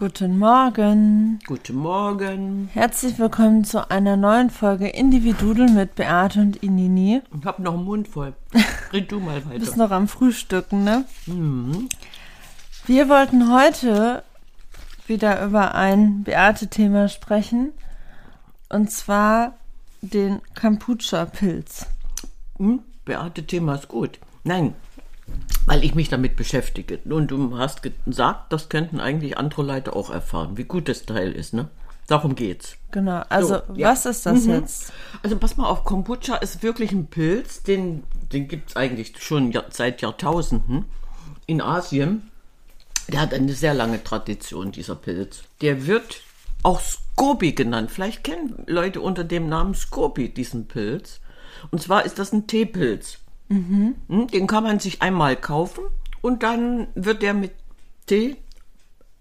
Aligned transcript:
Guten 0.00 0.38
Morgen. 0.38 1.40
Guten 1.46 1.76
Morgen. 1.76 2.70
Herzlich 2.72 3.18
willkommen 3.18 3.64
zu 3.64 3.90
einer 3.90 4.16
neuen 4.16 4.48
Folge 4.48 4.88
Individudel 4.88 5.68
mit 5.68 5.94
Beate 5.94 6.40
und 6.40 6.56
Inini. 6.56 7.20
Ich 7.38 7.44
hab 7.44 7.58
noch 7.58 7.74
einen 7.74 7.84
Mund 7.84 8.08
voll. 8.08 8.32
Red 8.94 9.12
du 9.12 9.20
mal 9.20 9.42
Du 9.42 9.50
bist 9.50 9.72
weiter. 9.72 9.76
noch 9.76 9.90
am 9.90 10.08
Frühstücken, 10.08 10.84
ne? 10.84 11.04
Wir 12.86 13.10
wollten 13.10 13.52
heute 13.52 14.22
wieder 15.06 15.44
über 15.44 15.74
ein 15.74 16.22
Beate-Thema 16.22 17.08
sprechen. 17.08 17.72
Und 18.70 18.90
zwar 18.90 19.52
den 20.00 20.40
Kombucha-Pilz. 20.58 21.84
Hm? 22.56 22.80
Beate, 23.04 23.46
Thema 23.46 23.74
ist 23.74 23.88
gut. 23.88 24.18
Nein, 24.44 24.72
weil 25.70 25.84
ich 25.84 25.94
mich 25.94 26.08
damit 26.08 26.34
beschäftige. 26.34 26.98
Und 27.04 27.30
du 27.30 27.56
hast 27.56 27.84
gesagt, 27.84 28.52
das 28.52 28.68
könnten 28.68 28.98
eigentlich 28.98 29.38
andere 29.38 29.62
Leute 29.62 29.94
auch 29.94 30.10
erfahren, 30.10 30.56
wie 30.56 30.64
gut 30.64 30.88
das 30.88 31.06
Teil 31.06 31.30
ist, 31.30 31.54
ne? 31.54 31.68
Darum 32.08 32.34
geht's. 32.34 32.74
Genau. 32.90 33.22
Also, 33.28 33.60
So, 33.68 33.74
ja. 33.74 33.92
was 33.92 34.04
ist 34.04 34.26
das 34.26 34.46
jetzt? 34.46 34.92
Also 35.22 35.36
pass 35.36 35.56
mal 35.56 35.68
auf, 35.68 35.84
Kombucha 35.84 36.34
ist 36.38 36.64
wirklich 36.64 36.90
ein 36.90 37.06
Pilz, 37.06 37.62
den, 37.62 38.02
den 38.32 38.48
gibt's 38.48 38.74
eigentlich 38.74 39.12
schon 39.22 39.56
seit 39.70 40.02
Jahrtausenden 40.02 40.86
in 41.46 41.60
Asien. 41.60 42.32
Der 43.06 43.20
hat 43.20 43.32
eine 43.32 43.52
sehr 43.52 43.72
lange 43.72 44.02
Tradition, 44.02 44.72
dieser 44.72 44.96
Pilz. 44.96 45.44
Der 45.60 45.86
wird 45.86 46.22
auch 46.64 46.80
Scoby 46.80 47.52
genannt. 47.52 47.92
Vielleicht 47.92 48.24
kennen 48.24 48.64
Leute 48.66 49.00
unter 49.00 49.22
dem 49.22 49.48
Namen 49.48 49.74
Scoby 49.74 50.30
diesen 50.30 50.66
Pilz. 50.66 51.20
Und 51.70 51.80
zwar 51.80 52.04
ist 52.04 52.18
das 52.18 52.32
ein 52.32 52.48
Teepilz. 52.48 53.18
Mhm. 53.50 53.96
Den 54.32 54.46
kann 54.46 54.62
man 54.64 54.78
sich 54.78 55.02
einmal 55.02 55.34
kaufen 55.36 55.82
und 56.22 56.42
dann 56.44 56.86
wird 56.94 57.20
der 57.22 57.34
mit 57.34 57.52
Tee 58.06 58.36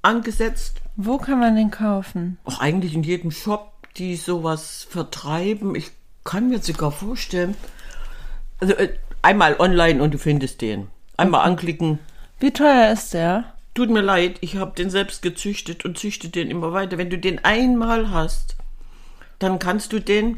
angesetzt 0.03 0.81
Wo 0.95 1.17
kann 1.17 1.39
man 1.39 1.55
den 1.55 1.71
kaufen? 1.71 2.37
auch 2.45 2.59
eigentlich 2.59 2.93
in 2.93 3.03
jedem 3.03 3.31
Shop, 3.31 3.71
die 3.97 4.15
sowas 4.15 4.85
vertreiben. 4.89 5.73
Ich 5.75 5.91
kann 6.23 6.49
mir 6.49 6.59
sogar 6.59 6.91
vorstellen, 6.91 7.55
also 8.59 8.73
äh, 8.75 8.93
einmal 9.23 9.55
online 9.59 10.01
und 10.01 10.13
du 10.13 10.17
findest 10.19 10.61
den. 10.61 10.87
Einmal 11.17 11.41
anklicken. 11.45 11.97
Wie 12.39 12.51
teuer 12.51 12.91
ist 12.93 13.13
der? 13.13 13.45
Tut 13.73 13.89
mir 13.89 14.01
leid, 14.01 14.37
ich 14.41 14.57
habe 14.57 14.75
den 14.75 14.89
selbst 14.89 15.21
gezüchtet 15.21 15.85
und 15.85 15.97
züchte 15.97 16.29
den 16.29 16.51
immer 16.51 16.71
weiter. 16.71 16.97
Wenn 16.97 17.09
du 17.09 17.17
den 17.17 17.43
einmal 17.43 18.11
hast, 18.11 18.55
dann 19.39 19.57
kannst 19.59 19.91
du 19.91 19.99
den 19.99 20.37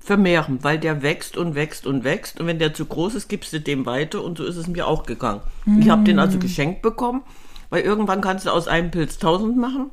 vermehren, 0.00 0.58
weil 0.62 0.78
der 0.78 1.02
wächst 1.02 1.36
und 1.36 1.54
wächst 1.54 1.86
und 1.86 2.04
wächst. 2.04 2.40
Und 2.40 2.46
wenn 2.46 2.58
der 2.58 2.74
zu 2.74 2.86
groß 2.86 3.14
ist, 3.14 3.28
gibst 3.28 3.52
du 3.52 3.60
dem 3.60 3.86
weiter. 3.86 4.24
Und 4.24 4.38
so 4.38 4.44
ist 4.44 4.56
es 4.56 4.66
mir 4.66 4.86
auch 4.86 5.04
gegangen. 5.04 5.40
Ich 5.78 5.88
habe 5.88 6.02
den 6.04 6.18
also 6.18 6.38
geschenkt 6.38 6.82
bekommen, 6.82 7.22
weil 7.68 7.82
irgendwann 7.82 8.20
kannst 8.20 8.46
du 8.46 8.50
aus 8.50 8.66
einem 8.66 8.90
Pilz 8.90 9.14
1000 9.16 9.56
machen. 9.56 9.90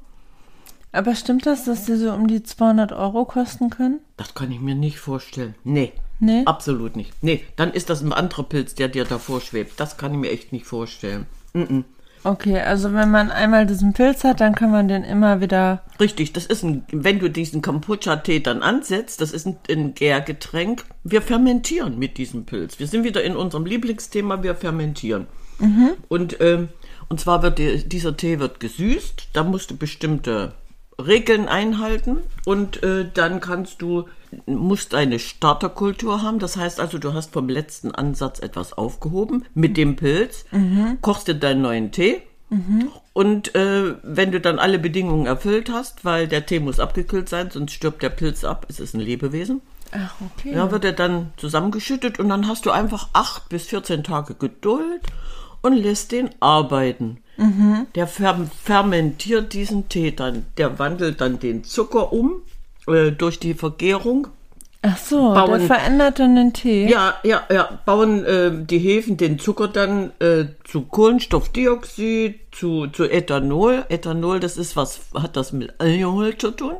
Aber 0.91 1.13
stimmt 1.13 1.45
das, 1.45 1.65
dass 1.65 1.85
die 1.85 1.95
so 1.95 2.11
um 2.11 2.27
die 2.27 2.41
200 2.41 2.93
Euro 2.93 3.25
kosten 3.25 3.69
können? 3.69 3.99
Das 4.15 4.33
kann 4.33 4.51
ich 4.51 4.59
mir 4.59 4.75
nicht 4.75 4.97
vorstellen. 4.97 5.53
Nee. 5.63 5.93
Nee? 6.19 6.43
Absolut 6.45 6.95
nicht. 6.95 7.11
Nee, 7.21 7.43
dann 7.55 7.71
ist 7.71 7.89
das 7.91 8.01
ein 8.01 8.13
anderer 8.13 8.43
Pilz, 8.43 8.73
der 8.73 8.87
dir 8.87 9.05
davor 9.05 9.41
schwebt. 9.41 9.79
Das 9.79 9.97
kann 9.97 10.13
ich 10.13 10.17
mir 10.17 10.31
echt 10.31 10.51
nicht 10.51 10.65
vorstellen. 10.65 11.27
Okay, 12.27 12.59
also 12.59 12.93
wenn 12.93 13.09
man 13.09 13.31
einmal 13.31 13.65
diesen 13.65 13.93
Pilz 13.93 14.25
hat, 14.25 14.41
dann 14.41 14.53
kann 14.53 14.69
man 14.69 14.89
den 14.89 15.05
immer 15.05 15.39
wieder. 15.39 15.81
Richtig, 15.97 16.33
das 16.33 16.45
ist 16.45 16.61
ein, 16.61 16.83
wenn 16.91 17.19
du 17.19 17.29
diesen 17.29 17.61
Kombucha-Tee 17.61 18.41
dann 18.41 18.63
ansetzt, 18.63 19.21
das 19.21 19.31
ist 19.31 19.47
ein, 19.47 19.55
ein 19.69 19.93
Gärgetränk. 19.93 20.83
Wir 21.05 21.21
fermentieren 21.21 21.97
mit 21.97 22.17
diesem 22.17 22.45
Pilz. 22.45 22.79
Wir 22.79 22.87
sind 22.87 23.05
wieder 23.05 23.23
in 23.23 23.37
unserem 23.37 23.65
Lieblingsthema, 23.65 24.43
wir 24.43 24.55
fermentieren. 24.55 25.27
Und, 26.09 26.41
ähm, 26.41 26.67
und 27.07 27.21
zwar 27.21 27.43
wird 27.43 27.59
der, 27.59 27.77
dieser 27.77 28.17
Tee 28.17 28.39
wird 28.39 28.59
gesüßt, 28.59 29.29
da 29.31 29.43
musst 29.43 29.71
du 29.71 29.77
bestimmte 29.77 30.51
Regeln 30.99 31.47
einhalten 31.47 32.17
und 32.43 32.83
äh, 32.83 33.05
dann 33.13 33.39
kannst 33.39 33.81
du, 33.81 34.09
musst 34.45 34.93
eine 34.93 35.19
Starterkultur 35.19 36.21
haben. 36.21 36.39
Das 36.39 36.57
heißt 36.57 36.79
also, 36.79 36.97
du 36.97 37.13
hast 37.13 37.33
vom 37.33 37.49
letzten 37.49 37.91
Ansatz 37.91 38.39
etwas 38.39 38.73
aufgehoben 38.73 39.45
mit 39.53 39.77
dem 39.77 39.95
Pilz, 39.95 40.45
kochst 41.01 41.27
dir 41.27 41.35
deinen 41.35 41.61
neuen 41.61 41.91
Tee 41.91 42.21
und 43.13 43.55
äh, 43.55 43.95
wenn 44.03 44.31
du 44.31 44.39
dann 44.39 44.57
alle 44.57 44.79
Bedingungen 44.79 45.25
erfüllt 45.25 45.69
hast, 45.69 46.05
weil 46.05 46.27
der 46.27 46.45
Tee 46.45 46.59
muss 46.61 46.79
abgekühlt 46.79 47.27
sein, 47.27 47.51
sonst 47.51 47.73
stirbt 47.73 48.01
der 48.01 48.09
Pilz 48.09 48.45
ab, 48.45 48.65
es 48.69 48.79
ist 48.79 48.93
ein 48.93 49.01
Lebewesen. 49.01 49.61
Ach, 49.91 50.15
okay. 50.21 50.53
Ja, 50.53 50.71
wird 50.71 50.85
er 50.85 50.93
dann 50.93 51.31
zusammengeschüttet 51.37 52.19
und 52.19 52.29
dann 52.29 52.47
hast 52.47 52.65
du 52.65 52.71
einfach 52.71 53.09
acht 53.13 53.49
bis 53.49 53.67
14 53.67 54.03
Tage 54.03 54.35
Geduld 54.35 55.01
und 55.61 55.73
lässt 55.73 56.13
den 56.13 56.29
arbeiten. 56.39 57.17
Der 57.95 58.07
fer 58.07 58.47
fermentiert 58.63 59.53
diesen 59.53 59.89
Tee 59.89 60.11
dann. 60.11 60.45
Der 60.57 60.79
wandelt 60.79 61.19
dann 61.19 61.39
den 61.39 61.63
Zucker 61.63 62.13
um 62.13 62.41
äh, 62.87 63.11
durch 63.11 63.39
die 63.39 63.53
Vergärung. 63.53 64.27
Ach 64.83 64.97
so, 64.97 65.33
der 65.33 65.41
Bauen- 65.47 65.61
verändert 65.67 66.19
dann 66.19 66.35
den 66.35 66.53
Tee. 66.53 66.87
Ja, 66.87 67.15
ja, 67.23 67.41
ja, 67.51 67.79
bauen 67.85 68.23
äh, 68.23 68.51
die 68.53 68.77
Hefen 68.77 69.17
den 69.17 69.39
Zucker 69.39 69.67
dann 69.67 70.11
äh, 70.19 70.45
zu 70.63 70.81
Kohlenstoffdioxid, 70.83 72.39
zu, 72.51 72.87
zu 72.87 73.05
Ethanol. 73.05 73.85
Ethanol, 73.89 74.39
das 74.39 74.55
ist 74.57 74.75
was, 74.75 75.01
hat 75.15 75.35
das 75.35 75.51
mit 75.51 75.73
Alkohol 75.79 76.37
zu 76.37 76.51
tun. 76.51 76.75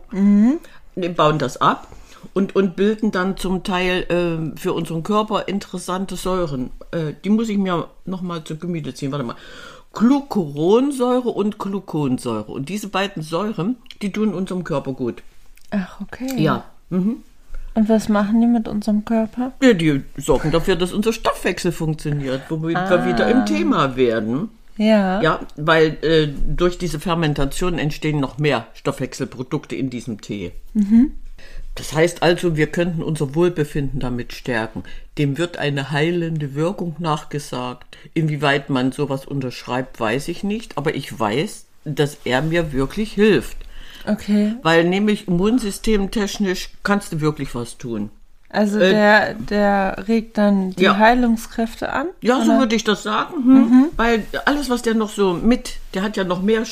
Die 0.96 1.10
bauen 1.10 1.40
das 1.40 1.60
ab 1.60 1.88
und, 2.34 2.56
und 2.56 2.76
bilden 2.76 3.12
dann 3.12 3.36
zum 3.36 3.64
Teil 3.64 4.04
äh, 4.10 4.58
für 4.60 4.74
unseren 4.74 5.02
Körper 5.04 5.48
interessante 5.48 6.16
Säuren. 6.16 6.70
Äh, 6.92 7.14
die 7.24 7.30
muss 7.32 7.50
ich 7.50 7.58
mir 7.58 7.90
nochmal 8.06 8.44
zu 8.44 8.58
Gemüte 8.58 8.94
ziehen. 8.94 9.12
Warte 9.12 9.26
mal. 9.26 9.36
Glucuronsäure 9.94 11.30
und 11.30 11.58
Gluconsäure. 11.58 12.52
Und 12.52 12.70
diese 12.70 12.90
beiden 12.90 13.24
Säuren, 13.24 13.78
die 14.02 14.12
tun 14.12 14.34
unserem 14.34 14.64
Körper 14.64 14.94
gut. 14.94 15.24
Ach, 15.72 16.02
okay. 16.02 16.32
Ja. 16.38 16.64
Und 16.90 17.90
was 17.90 18.10
machen 18.10 18.42
die 18.42 18.48
mit 18.48 18.68
unserem 18.68 19.06
Körper? 19.06 19.54
Ja, 19.62 19.74
die 19.74 20.02
sorgen 20.18 20.52
dafür, 20.52 20.76
dass 20.76 20.94
unser 20.94 21.14
Stoffwechsel 21.14 21.72
funktioniert, 21.72 22.42
wo 22.50 22.62
wir 22.62 22.70
wir 22.70 23.06
wieder 23.06 23.30
im 23.30 23.46
Thema 23.46 23.96
werden. 23.96 24.50
Ja. 24.78 25.22
Ja, 25.22 25.40
weil 25.56 25.98
äh, 26.04 26.28
durch 26.48 26.78
diese 26.78 27.00
Fermentation 27.00 27.80
entstehen 27.80 28.20
noch 28.20 28.38
mehr 28.38 28.68
Stoffwechselprodukte 28.74 29.76
in 29.76 29.90
diesem 29.90 30.22
Tee. 30.22 30.52
Das 31.76 31.94
heißt 31.94 32.24
also, 32.24 32.58
wir 32.58 32.68
könnten 32.68 33.04
unser 33.04 33.36
Wohlbefinden 33.36 34.00
damit 34.00 34.34
stärken. 34.34 34.84
Dem 35.20 35.38
wird 35.38 35.58
eine 35.58 35.92
heilende 35.92 36.56
Wirkung 36.56 36.96
nachgesagt. 36.98 37.98
Inwieweit 38.16 38.72
man 38.72 38.92
sowas 38.92 39.26
unterschreibt, 39.26 40.00
weiß 40.00 40.28
ich 40.30 40.44
nicht, 40.44 40.78
aber 40.78 40.96
ich 40.96 41.20
weiß, 41.20 41.66
dass 41.86 42.18
er 42.24 42.42
mir 42.42 42.74
wirklich 42.74 43.14
hilft. 43.14 43.58
Okay. 44.08 44.56
Weil 44.64 44.84
nämlich 44.86 45.28
immunsystemtechnisch 45.28 46.70
kannst 46.84 47.12
du 47.14 47.22
wirklich 47.22 47.54
was 47.56 47.78
tun. 47.78 48.10
Also 48.50 48.80
der, 48.80 49.34
der 49.34 50.06
regt 50.08 50.38
dann 50.38 50.72
die 50.72 50.84
Äh, 50.84 50.86
ja. 50.86 50.98
Heilungskräfte 50.98 51.92
an? 51.92 52.08
Ja, 52.22 52.42
so 52.42 52.52
Oder? 52.52 52.60
würde 52.60 52.76
ich 52.76 52.84
das 52.86 53.04
sagen. 53.04 53.34
Hm? 53.44 53.86
Weil 53.98 54.26
alles, 54.46 54.70
was 54.70 54.82
der 54.82 54.94
noch 54.94 55.10
so 55.10 55.34
mit, 55.34 55.74
der 55.94 56.02
hat 56.02 56.16
ja 56.16 56.24
noch 56.24 56.42
mehr 56.42 56.64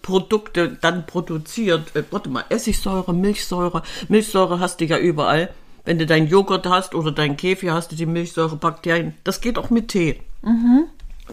Produkte 0.00 0.78
dann 0.80 1.04
produziert. 1.06 1.94
Äh, 1.94 2.04
warte 2.10 2.30
mal, 2.30 2.44
Essigsäure, 2.48 3.12
Milchsäure. 3.12 3.82
Milchsäure 4.08 4.58
hast 4.58 4.80
du 4.80 4.86
ja 4.86 4.96
überall. 4.98 5.50
Wenn 5.84 5.98
du 5.98 6.06
deinen 6.06 6.28
Joghurt 6.28 6.66
hast 6.66 6.94
oder 6.94 7.12
deinen 7.12 7.36
Kefir, 7.36 7.74
hast 7.74 7.92
du 7.92 7.96
die 7.96 8.06
Milchsäurebakterien. 8.06 9.14
Das 9.24 9.40
geht 9.40 9.58
auch 9.58 9.70
mit 9.70 9.88
Tee. 9.88 10.20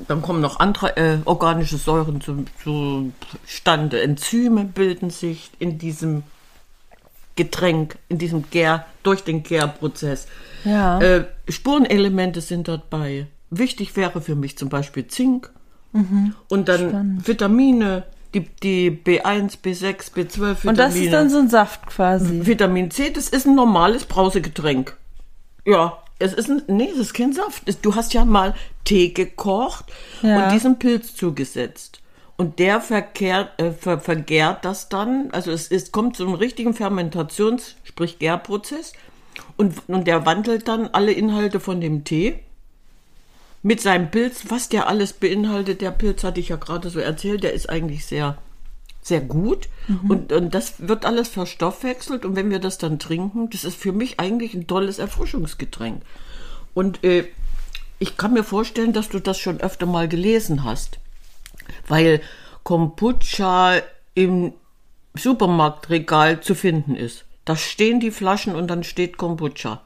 Dann 0.07 0.21
kommen 0.21 0.41
noch 0.41 0.59
andere 0.59 0.97
äh, 0.97 1.17
organische 1.25 1.77
Säuren 1.77 2.21
zu- 2.21 2.45
zustande. 3.45 4.01
Enzyme 4.01 4.65
bilden 4.65 5.09
sich 5.09 5.51
in 5.59 5.77
diesem 5.77 6.23
Getränk, 7.35 7.97
in 8.07 8.17
diesem 8.17 8.49
Gär, 8.49 8.85
durch 9.03 9.23
den 9.23 9.43
Gärprozess. 9.43 10.27
Ja. 10.63 10.99
Äh, 11.01 11.25
Spurenelemente 11.49 12.41
sind 12.41 12.67
dabei. 12.67 13.27
Wichtig 13.49 13.95
wäre 13.95 14.21
für 14.21 14.35
mich 14.35 14.57
zum 14.57 14.69
Beispiel 14.69 15.07
Zink 15.07 15.49
und 16.49 16.67
dann 16.67 17.21
Vitamine, 17.25 18.03
die, 18.33 18.41
die 18.61 18.91
B1, 18.91 19.59
B6, 19.63 20.11
B12 20.13 20.15
Vitamine. 20.15 20.69
Und 20.69 20.77
das 20.77 20.95
ist 20.95 21.13
dann 21.13 21.29
so 21.29 21.37
ein 21.37 21.49
Saft 21.49 21.85
quasi. 21.87 22.45
Vitamin 22.45 22.91
C, 22.91 23.11
das 23.11 23.29
ist 23.29 23.47
ein 23.47 23.55
normales 23.55 24.03
Brausegetränk. 24.05 24.97
Ja, 25.65 25.97
es 26.19 26.33
ist 26.33 26.49
ein, 26.49 26.61
nee, 26.67 26.89
das 26.91 26.99
ist 26.99 27.13
kein 27.13 27.33
Saft. 27.33 27.63
Es- 27.65 27.81
Du 27.81 27.95
hast 27.95 28.13
ja 28.13 28.25
mal 28.25 28.55
Tee 28.83 29.09
gekocht 29.09 29.85
Ja. 30.21 30.45
und 30.45 30.51
diesen 30.53 30.79
Pilz 30.79 31.15
zugesetzt. 31.15 31.99
Und 32.37 32.59
der 32.59 32.81
verkehrt, 32.81 33.59
äh, 33.61 33.71
ver, 33.71 33.99
vergärt 33.99 34.65
das 34.65 34.89
dann, 34.89 35.29
also 35.31 35.51
es, 35.51 35.71
es 35.71 35.91
kommt 35.91 36.17
zu 36.17 36.23
einem 36.25 36.35
richtigen 36.35 36.73
Fermentations-, 36.73 37.75
sprich 37.83 38.19
Gärprozess. 38.19 38.93
Und, 39.57 39.75
und 39.87 40.05
der 40.07 40.25
wandelt 40.25 40.67
dann 40.67 40.87
alle 40.87 41.11
Inhalte 41.11 41.59
von 41.59 41.79
dem 41.81 42.03
Tee 42.03 42.39
mit 43.63 43.81
seinem 43.81 44.11
Pilz, 44.11 44.45
was 44.49 44.69
der 44.69 44.87
alles 44.87 45.13
beinhaltet. 45.13 45.81
Der 45.81 45.91
Pilz 45.91 46.23
hatte 46.23 46.39
ich 46.39 46.49
ja 46.49 46.55
gerade 46.57 46.89
so 46.89 46.99
erzählt, 46.99 47.43
der 47.43 47.53
ist 47.53 47.69
eigentlich 47.69 48.05
sehr, 48.05 48.37
sehr 49.05 49.21
gut. 49.21 49.69
Und, 50.07 50.31
und 50.33 50.55
das 50.55 50.87
wird 50.87 51.05
alles 51.05 51.27
verstoffwechselt. 51.29 52.25
Und 52.25 52.35
wenn 52.35 52.49
wir 52.49 52.57
das 52.59 52.79
dann 52.79 52.97
trinken, 52.97 53.51
das 53.51 53.63
ist 53.63 53.77
für 53.77 53.91
mich 53.91 54.19
eigentlich 54.19 54.55
ein 54.55 54.65
tolles 54.65 54.97
Erfrischungsgetränk. 54.97 56.01
Und 56.73 57.03
äh, 57.03 57.25
ich 57.99 58.17
kann 58.17 58.33
mir 58.33 58.43
vorstellen, 58.43 58.93
dass 58.93 59.09
du 59.09 59.19
das 59.19 59.37
schon 59.37 59.61
öfter 59.61 59.85
mal 59.85 60.07
gelesen 60.07 60.63
hast. 60.63 60.97
Weil 61.87 62.19
Kombucha 62.63 63.75
im 64.15 64.53
Supermarktregal 65.13 66.41
zu 66.41 66.55
finden 66.55 66.95
ist. 66.95 67.25
Da 67.45 67.55
stehen 67.55 67.99
die 67.99 68.09
Flaschen 68.09 68.55
und 68.55 68.67
dann 68.69 68.83
steht 68.83 69.17
Kombucha. 69.17 69.81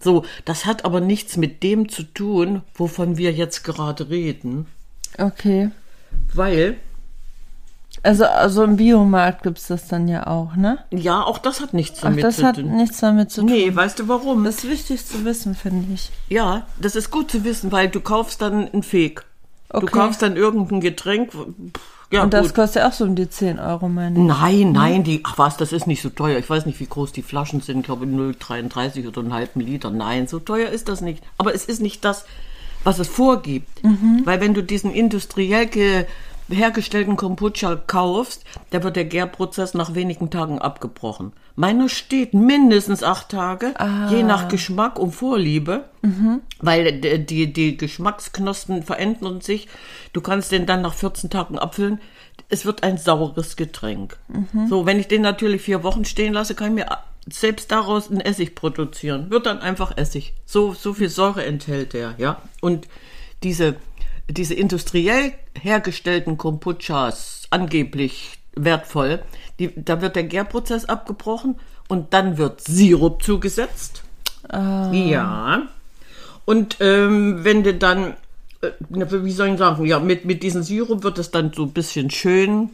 So, 0.00 0.24
das 0.46 0.64
hat 0.64 0.86
aber 0.86 1.00
nichts 1.00 1.36
mit 1.36 1.62
dem 1.62 1.90
zu 1.90 2.04
tun, 2.04 2.62
wovon 2.74 3.18
wir 3.18 3.32
jetzt 3.32 3.64
gerade 3.64 4.08
reden, 4.08 4.66
Okay. 5.18 5.70
weil 6.32 6.78
Also, 8.06 8.24
also 8.24 8.62
im 8.62 8.76
Biomarkt 8.76 9.42
gibt's 9.42 9.66
das 9.66 9.88
dann 9.88 10.06
ja 10.08 10.26
auch, 10.26 10.54
ne? 10.56 10.78
ja, 10.90 11.22
auch 11.22 11.38
das 11.38 11.60
hat 11.60 11.74
nichts 11.74 11.98
Ach, 12.00 12.04
damit 12.04 12.22
das 12.24 12.36
zu 12.36 12.46
hat 12.46 12.56
tun. 12.56 12.76
nichts 12.76 13.00
damit 13.00 13.30
zu 13.30 13.40
tun. 13.40 13.50
Nee, 13.50 13.74
weißt 13.74 13.98
du 13.98 14.08
warum? 14.08 14.44
Das 14.44 14.56
ist 14.64 14.70
wichtig 14.70 15.04
zu 15.04 15.24
wissen, 15.24 15.54
finde 15.54 15.92
ich. 15.92 16.10
Ja, 16.28 16.66
das 16.80 16.94
ist 16.94 17.10
gut 17.10 17.30
zu 17.30 17.42
wissen, 17.44 17.72
weil 17.72 17.88
du 17.88 18.00
kaufst 18.00 18.40
dann 18.42 18.68
einen 18.68 18.82
Fake. 18.82 19.24
Du 19.70 19.78
Okay. 19.78 19.86
kaufst 19.86 20.22
dann 20.22 20.36
irgendein 20.36 20.80
Getränk. 20.80 21.32
Ja, 22.12 22.22
Und 22.22 22.32
das 22.32 22.46
gut. 22.48 22.54
kostet 22.54 22.82
ja 22.82 22.88
auch 22.88 22.92
so 22.92 23.02
um 23.04 23.16
die 23.16 23.28
10 23.28 23.58
Euro, 23.58 23.88
meine 23.88 24.16
ich. 24.20 24.24
Nein, 24.24 24.70
nein, 24.70 25.02
die, 25.02 25.22
ach 25.24 25.36
was, 25.38 25.56
das 25.56 25.72
ist 25.72 25.88
nicht 25.88 26.00
so 26.00 26.08
teuer. 26.08 26.38
Ich 26.38 26.48
weiß 26.48 26.64
nicht, 26.66 26.78
wie 26.78 26.86
groß 26.86 27.10
die 27.10 27.22
Flaschen 27.22 27.60
sind, 27.60 27.80
ich 27.80 27.84
glaube 27.86 28.06
0,33 28.06 29.08
oder 29.08 29.20
einen 29.22 29.34
halben 29.34 29.58
Liter. 29.60 29.90
Nein, 29.90 30.28
so 30.28 30.38
teuer 30.38 30.68
ist 30.68 30.88
das 30.88 31.00
nicht. 31.00 31.22
Aber 31.38 31.52
es 31.52 31.64
ist 31.64 31.80
nicht 31.82 32.04
das, 32.04 32.24
was 32.84 33.00
es 33.00 33.08
vorgibt. 33.08 33.80
Weil 34.24 34.40
wenn 34.40 34.54
du 34.54 34.62
diesen 34.62 34.92
industriell 34.92 35.66
ge 35.66 36.04
hergestellten 36.48 37.16
Kombucha 37.16 37.76
kaufst, 37.86 38.44
da 38.70 38.82
wird 38.82 38.96
der 38.96 39.04
Gärprozess 39.04 39.74
nach 39.74 39.94
wenigen 39.94 40.30
Tagen 40.30 40.58
abgebrochen. 40.60 41.32
Meiner 41.56 41.88
steht 41.88 42.34
mindestens 42.34 43.02
acht 43.02 43.30
Tage, 43.30 43.74
je 44.10 44.22
nach 44.22 44.48
Geschmack 44.48 44.98
und 44.98 45.12
Vorliebe, 45.12 45.84
weil 46.60 47.00
d- 47.00 47.18
die, 47.18 47.52
die 47.52 47.76
Geschmacksknospen 47.76 48.82
verändern 48.82 49.40
sich. 49.40 49.66
Du 50.12 50.20
kannst 50.20 50.52
den 50.52 50.66
dann 50.66 50.82
nach 50.82 50.94
14 50.94 51.30
Tagen 51.30 51.58
abfüllen. 51.58 52.00
Es 52.48 52.64
wird 52.66 52.82
ein 52.82 52.98
saures 52.98 53.56
Getränk. 53.56 54.18
So, 54.68 54.84
wenn 54.86 55.00
ich 55.00 55.08
den 55.08 55.22
natürlich 55.22 55.62
vier 55.62 55.82
Wochen 55.82 56.04
stehen 56.04 56.32
lasse, 56.34 56.54
kann 56.54 56.68
ich 56.68 56.84
mir 56.84 56.98
selbst 57.28 57.72
daraus 57.72 58.08
einen 58.10 58.20
Essig 58.20 58.54
produzieren. 58.54 59.30
Wird 59.30 59.46
dann 59.46 59.58
einfach 59.58 59.96
Essig. 59.96 60.34
So, 60.44 60.74
so 60.74 60.92
viel 60.94 61.08
Säure 61.08 61.44
enthält 61.44 61.92
er, 61.94 62.14
ja. 62.18 62.40
Und 62.60 62.86
diese, 63.42 63.76
diese 64.28 64.54
industriell 64.54 65.32
hergestellten 65.60 66.36
Kombuchas, 66.36 67.46
angeblich 67.50 68.38
wertvoll, 68.54 69.22
die, 69.58 69.70
da 69.76 70.00
wird 70.00 70.16
der 70.16 70.24
Gärprozess 70.24 70.84
abgebrochen 70.86 71.56
und 71.88 72.12
dann 72.12 72.38
wird 72.38 72.60
Sirup 72.60 73.22
zugesetzt. 73.22 74.02
Ja. 74.92 75.62
Und 76.44 76.76
ähm, 76.80 77.44
wenn 77.44 77.62
du 77.62 77.74
dann, 77.74 78.14
äh, 78.62 78.70
wie 78.88 79.32
soll 79.32 79.48
ich 79.48 79.58
sagen, 79.58 79.84
ja, 79.84 79.98
mit, 79.98 80.24
mit 80.24 80.42
diesem 80.42 80.62
Sirup 80.62 81.02
wird 81.02 81.18
es 81.18 81.30
dann 81.30 81.52
so 81.52 81.64
ein 81.64 81.72
bisschen 81.72 82.10
schön 82.10 82.70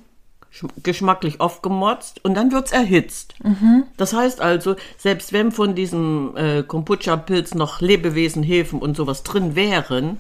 sch- 0.55 0.69
geschmacklich 0.83 1.41
aufgemotzt 1.41 2.25
und 2.25 2.35
dann 2.35 2.53
wird's 2.53 2.73
erhitzt. 2.73 3.35
Das 3.97 4.13
heißt 4.13 4.41
also, 4.41 4.77
selbst 4.99 5.33
wenn 5.33 5.53
von 5.53 5.75
diesem 5.75 6.37
äh, 6.37 6.63
Kombucha-Pilz 6.63 7.55
noch 7.55 7.81
Lebewesen, 7.81 8.43
Hefen 8.43 8.79
und 8.79 8.97
sowas 8.97 9.23
drin 9.23 9.55
wären, 9.55 10.19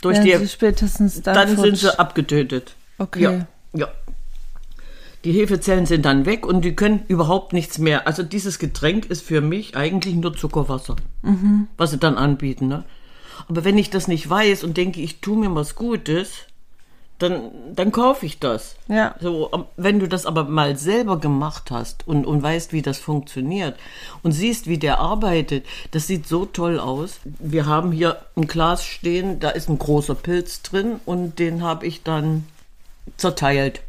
durch 0.00 0.18
Werden 0.24 0.42
die 0.42 0.48
spätestens 0.48 1.22
dann, 1.22 1.34
dann 1.34 1.56
sind 1.56 1.76
sie 1.78 1.98
abgetötet. 1.98 2.74
Okay. 2.98 3.22
Ja, 3.22 3.46
ja. 3.74 3.88
Die 5.24 5.32
Hefezellen 5.32 5.84
sind 5.86 6.04
dann 6.04 6.26
weg 6.26 6.46
und 6.46 6.64
die 6.64 6.76
können 6.76 7.02
überhaupt 7.08 7.52
nichts 7.52 7.78
mehr. 7.78 8.06
Also 8.06 8.22
dieses 8.22 8.58
Getränk 8.60 9.06
ist 9.06 9.22
für 9.22 9.40
mich 9.40 9.76
eigentlich 9.76 10.14
nur 10.14 10.36
Zuckerwasser, 10.36 10.96
Mhm. 11.22 11.66
was 11.76 11.90
sie 11.90 11.98
dann 11.98 12.16
anbieten. 12.16 12.68
Ne? 12.68 12.84
Aber 13.48 13.64
wenn 13.64 13.78
ich 13.78 13.90
das 13.90 14.06
nicht 14.06 14.28
weiß 14.30 14.62
und 14.62 14.76
denke, 14.76 15.00
ich 15.00 15.20
tue 15.20 15.36
mir 15.36 15.52
was 15.54 15.74
Gutes, 15.74 16.30
dann, 17.18 17.50
dann 17.74 17.90
kaufe 17.92 18.24
ich 18.26 18.38
das. 18.38 18.76
Ja. 18.88 19.14
So, 19.20 19.50
am- 19.52 19.66
wenn 19.76 19.98
du 19.98 20.08
das 20.08 20.24
aber 20.24 20.44
mal 20.44 20.76
selber 20.76 21.18
gemacht 21.18 21.70
hast 21.70 22.06
und, 22.06 22.24
und 22.26 22.42
weißt, 22.42 22.72
wie 22.72 22.82
das 22.82 22.98
funktioniert 22.98 23.76
und 24.22 24.32
siehst, 24.32 24.66
wie 24.68 24.78
der 24.78 25.00
arbeitet, 25.00 25.66
das 25.90 26.06
sieht 26.06 26.28
so 26.28 26.46
toll 26.46 26.78
aus. 26.78 27.18
Wir 27.24 27.66
haben 27.66 27.90
hier 27.92 28.18
ein 28.36 28.46
Glas 28.46 28.84
stehen, 28.84 29.40
da 29.40 29.50
ist 29.50 29.68
ein 29.68 29.78
großer 29.78 30.14
Pilz 30.14 30.62
drin 30.62 31.00
und 31.06 31.38
den 31.38 31.62
habe 31.62 31.86
ich 31.86 32.02
dann 32.04 32.46
zerteilt. 33.16 33.80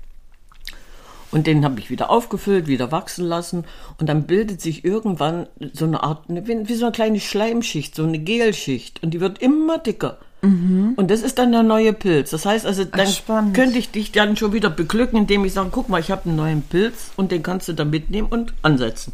Und 1.32 1.46
den 1.46 1.64
habe 1.64 1.80
ich 1.80 1.92
wieder 1.92 2.10
aufgefüllt, 2.10 2.66
wieder 2.66 2.92
wachsen 2.92 3.24
lassen. 3.24 3.66
Und 4.00 4.10
dann 4.10 4.24
bildet 4.24 4.62
sich 4.62 4.84
irgendwann 4.84 5.46
so 5.74 5.86
eine 5.86 6.02
Art, 6.02 6.24
wie 6.28 6.74
so 6.74 6.86
eine 6.86 6.92
kleine 6.92 7.20
Schleimschicht, 7.20 7.94
so 7.94 8.02
eine 8.04 8.18
Gelschicht. 8.18 9.04
Und 9.04 9.12
die 9.12 9.20
wird 9.22 9.38
immer 9.40 9.78
dicker. 9.78 10.18
Und 10.96 11.12
das 11.12 11.22
ist 11.22 11.38
dann 11.38 11.52
der 11.52 11.64
neue 11.64 11.92
Pilz. 11.92 12.30
Das 12.30 12.46
heißt 12.46 12.66
also, 12.66 12.86
dann 12.86 13.08
spannend. 13.08 13.56
könnte 13.56 13.78
ich 13.78 13.92
dich 13.92 14.12
dann 14.12 14.38
schon 14.38 14.54
wieder 14.54 14.70
beglücken, 14.70 15.18
indem 15.20 15.44
ich 15.44 15.54
sage, 15.54 15.70
guck 15.72 15.90
mal, 15.90 16.00
ich 16.00 16.12
habe 16.12 16.26
einen 16.26 16.38
neuen 16.38 16.62
Pilz 16.62 17.12
und 17.18 17.32
den 17.32 17.44
kannst 17.44 17.68
du 17.68 17.74
dann 17.74 17.90
mitnehmen 17.90 18.28
und 18.30 18.54
ansetzen. 18.62 19.14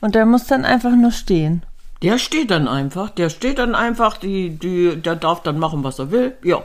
Und 0.00 0.14
der 0.14 0.26
muss 0.26 0.46
dann 0.46 0.64
einfach 0.64 0.94
nur 0.94 1.10
stehen. 1.10 1.62
Der 2.02 2.18
steht 2.18 2.50
dann 2.50 2.68
einfach, 2.68 3.10
der 3.10 3.28
steht 3.28 3.58
dann 3.58 3.74
einfach, 3.74 4.16
die, 4.16 4.50
die, 4.50 4.96
der 4.96 5.16
darf 5.16 5.42
dann 5.42 5.58
machen, 5.58 5.84
was 5.84 5.98
er 5.98 6.10
will. 6.10 6.36
Ja, 6.42 6.62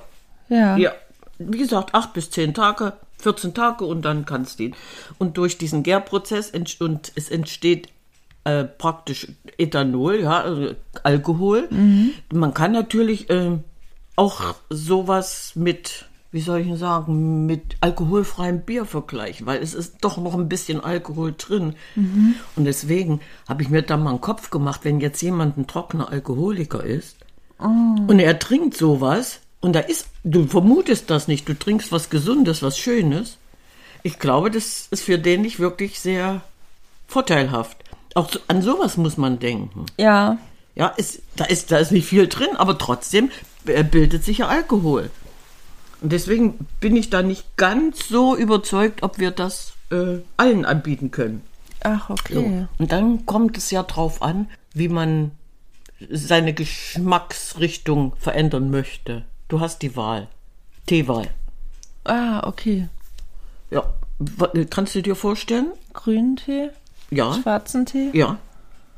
Ja. 0.48 0.78
Ja, 0.78 0.92
wie 1.40 1.58
gesagt, 1.58 1.94
acht 1.94 2.14
bis 2.14 2.30
zehn 2.30 2.54
Tage, 2.54 2.94
14 3.20 3.54
Tage 3.54 3.86
und 3.86 4.04
dann 4.04 4.26
kannst 4.26 4.60
du 4.60 4.66
ihn. 4.66 4.76
Und 5.18 5.38
durch 5.38 5.58
diesen 5.58 5.84
Gärprozess 5.84 6.52
und 6.80 7.12
es 7.16 7.30
entsteht 7.30 7.90
äh, 8.46 8.64
praktisch 8.64 9.28
Ethanol, 9.58 10.22
ja, 10.22 10.42
also 10.42 10.76
Alkohol. 11.04 11.68
Man 12.32 12.54
kann 12.54 12.72
natürlich 12.72 13.30
äh, 13.30 13.58
auch 14.16 14.56
sowas 14.70 15.52
mit, 15.56 16.06
wie 16.32 16.42
soll 16.42 16.62
ich 16.62 16.80
sagen, 16.80 17.46
mit 17.46 17.76
alkoholfreiem 17.82 18.62
Bier 18.62 18.86
vergleichen, 18.86 19.46
weil 19.46 19.62
es 19.62 19.74
ist 19.74 19.98
doch 20.02 20.18
noch 20.18 20.36
ein 20.36 20.48
bisschen 20.48 20.80
Alkohol 20.80 21.36
drin. 21.38 21.76
Und 22.56 22.66
deswegen 22.66 23.20
habe 23.48 23.62
ich 23.62 23.70
mir 23.70 23.82
da 23.82 23.98
mal 23.98 24.12
einen 24.12 24.22
Kopf 24.22 24.50
gemacht, 24.50 24.82
wenn 24.84 25.02
jetzt 25.02 25.22
jemand 25.22 25.58
ein 25.58 25.68
trockener 25.68 26.10
Alkoholiker 26.10 26.84
ist, 26.84 27.18
und 27.58 28.20
er 28.20 28.38
trinkt 28.38 28.76
sowas 28.76 29.40
und 29.62 29.74
da 29.74 29.80
ist, 29.80 30.08
du 30.24 30.46
vermutest 30.46 31.10
das 31.10 31.28
nicht, 31.28 31.48
du 31.48 31.58
trinkst 31.58 31.92
was 31.92 32.10
Gesundes, 32.10 32.62
was 32.62 32.78
Schönes. 32.78 33.38
Ich 34.04 34.20
glaube, 34.20 34.52
das 34.52 34.88
ist 34.92 35.04
für 35.04 35.18
den 35.18 35.42
nicht 35.42 35.60
wirklich 35.60 36.00
sehr 36.00 36.42
vorteilhaft. 37.08 37.78
Auch 38.16 38.32
so, 38.32 38.40
an 38.48 38.62
sowas 38.62 38.98
muss 38.98 39.18
man 39.18 39.38
denken. 39.40 39.86
Ja. 39.98 40.40
Ja, 40.74 40.88
ist, 40.88 41.22
da, 41.36 41.46
ist, 41.46 41.72
da 41.72 41.78
ist 41.78 41.92
nicht 41.92 42.08
viel 42.08 42.28
drin, 42.28 42.56
aber 42.56 42.78
trotzdem 42.78 43.30
äh, 43.66 43.84
bildet 43.84 44.24
sich 44.24 44.40
ja 44.40 44.48
Alkohol. 44.48 45.12
Und 46.02 46.12
deswegen 46.12 46.68
bin 46.80 46.96
ich 46.96 47.10
da 47.10 47.22
nicht 47.22 47.58
ganz 47.58 48.08
so 48.08 48.36
überzeugt, 48.36 49.04
ob 49.04 49.20
wir 49.20 49.32
das 49.32 49.74
äh, 49.92 50.20
allen 50.38 50.66
anbieten 50.66 51.12
können. 51.12 51.42
Ach, 51.84 52.10
okay. 52.10 52.68
Und 52.80 52.92
dann 52.92 53.26
kommt 53.26 53.58
es 53.58 53.70
ja 53.70 53.84
drauf 53.84 54.22
an, 54.22 54.50
wie 54.74 54.90
man 54.90 55.32
seine 56.10 56.54
Geschmacksrichtung 56.54 58.16
verändern 58.18 58.72
möchte. 58.72 59.24
Du 59.48 59.60
hast 59.60 59.82
die 59.82 59.96
Wahl. 59.96 60.28
Teewahl. 60.88 61.30
Ah, 62.04 62.48
okay. 62.48 62.88
Ja. 63.72 63.94
Kannst 64.70 64.96
du 64.96 65.02
dir 65.02 65.16
vorstellen? 65.16 65.68
Grünen 65.94 66.38
Tee, 66.38 66.70
Ja. 67.16 67.34
schwarzen 67.34 67.86
Tee. 67.86 68.10
Ja. 68.14 68.38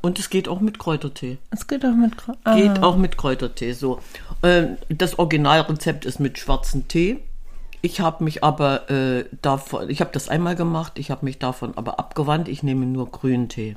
Und 0.00 0.18
es 0.18 0.30
geht 0.30 0.48
auch 0.48 0.60
mit 0.60 0.78
Kräutertee. 0.78 1.38
Es 1.50 1.66
geht 1.66 1.84
auch 1.84 1.94
mit. 1.94 2.12
Ah, 2.44 2.54
Geht 2.56 2.82
auch 2.82 2.96
mit 2.96 3.16
Kräutertee 3.18 3.72
so. 3.72 3.98
Ähm, 4.42 4.76
Das 4.88 5.18
Originalrezept 5.18 6.04
ist 6.04 6.20
mit 6.20 6.38
schwarzem 6.38 6.86
Tee. 6.88 7.18
Ich 7.82 8.00
habe 8.00 8.22
mich 8.24 8.42
aber 8.44 8.90
äh, 8.90 9.24
davon, 9.42 9.88
ich 9.90 10.00
habe 10.00 10.10
das 10.12 10.28
einmal 10.28 10.56
gemacht, 10.56 10.98
ich 10.98 11.10
habe 11.10 11.24
mich 11.24 11.38
davon 11.38 11.72
aber 11.76 11.98
abgewandt. 11.98 12.48
Ich 12.48 12.62
nehme 12.62 12.86
nur 12.86 13.10
grünen 13.10 13.48
Tee. 13.48 13.76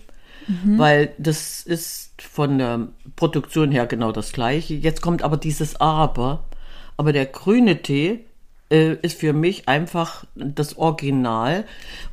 Weil 0.64 1.14
das 1.20 1.62
ist 1.62 2.20
von 2.20 2.58
der 2.58 2.88
Produktion 3.16 3.72
her 3.72 3.86
genau 3.86 4.12
das 4.12 4.32
gleiche. 4.32 4.74
Jetzt 4.74 5.02
kommt 5.02 5.22
aber 5.22 5.38
dieses 5.38 5.80
Aber. 5.80 6.44
Aber 6.98 7.14
der 7.14 7.28
grüne 7.28 7.84
Tee 7.84 8.26
äh, 8.72 8.96
ist 9.04 9.20
für 9.20 9.34
mich 9.34 9.68
einfach 9.70 10.26
das 10.36 10.78
Original 10.80 11.64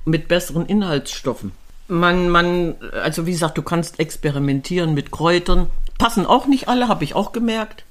mit 0.04 0.28
besseren 0.28 0.66
Inhaltsstoffen. 0.66 1.52
Man, 1.88 2.28
man, 2.28 2.76
also 3.02 3.26
wie 3.26 3.32
gesagt, 3.32 3.58
du 3.58 3.62
kannst 3.62 3.98
experimentieren 3.98 4.94
mit 4.94 5.10
Kräutern. 5.10 5.68
Passen 5.98 6.26
auch 6.26 6.46
nicht 6.46 6.68
alle, 6.68 6.88
habe 6.88 7.02
ich 7.02 7.14
auch 7.14 7.32
gemerkt, 7.32 7.84